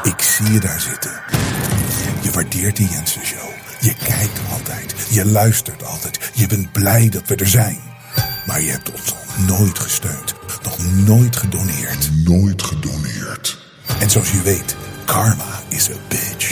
[0.03, 1.11] Ik zie je daar zitten.
[2.21, 3.49] Je waardeert de Jensen Show.
[3.79, 4.95] Je kijkt altijd.
[5.09, 6.31] Je luistert altijd.
[6.33, 7.79] Je bent blij dat we er zijn.
[8.45, 10.35] Maar je hebt ons nog nooit gesteund.
[10.63, 12.09] Nog nooit gedoneerd.
[12.25, 13.57] Nooit gedoneerd.
[13.99, 14.75] En zoals je weet,
[15.05, 16.49] karma is a bitch.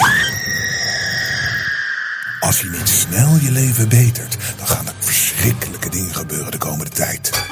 [2.40, 6.92] Als je niet snel je leven betert, dan gaan er verschrikkelijke dingen gebeuren de komende
[6.92, 7.46] tijd.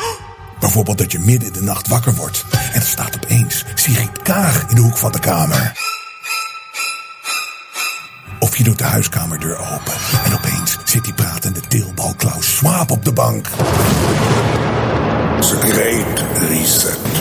[0.59, 4.65] Bijvoorbeeld dat je midden in de nacht wakker wordt en er staat opeens Sigrid Kaag
[4.69, 5.73] in de hoek van de kamer
[8.59, 9.93] je doet de huiskamerdeur open
[10.23, 13.47] en opeens zit die pratende deelbal Klaus Schwab op de bank.
[15.39, 17.18] The Great Reset.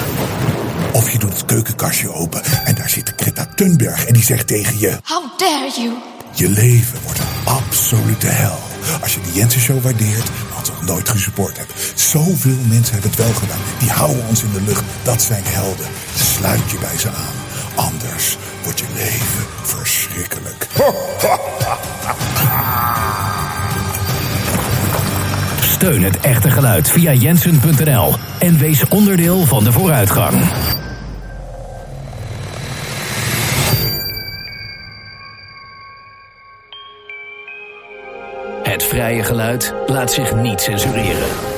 [0.93, 4.79] Of je doet het keukenkastje open en daar zit Greta Thunberg en die zegt tegen
[4.79, 4.99] je...
[5.03, 5.93] How dare you?
[6.33, 8.59] Je leven wordt een absolute hel.
[9.03, 11.73] Als je de Jensen Show waardeert, wat we nog nooit gesupport hebt.
[11.95, 13.61] Zoveel mensen hebben het wel gedaan.
[13.79, 14.85] Die houden ons in de lucht.
[15.03, 15.87] Dat zijn helden.
[16.15, 17.35] Sluit je bij ze aan.
[17.75, 20.67] Anders wordt je leven verschrikkelijk.
[25.79, 30.41] Steun het echte geluid via jensen.nl en wees onderdeel van de vooruitgang.
[38.63, 41.58] Het vrije geluid laat zich niet censureren.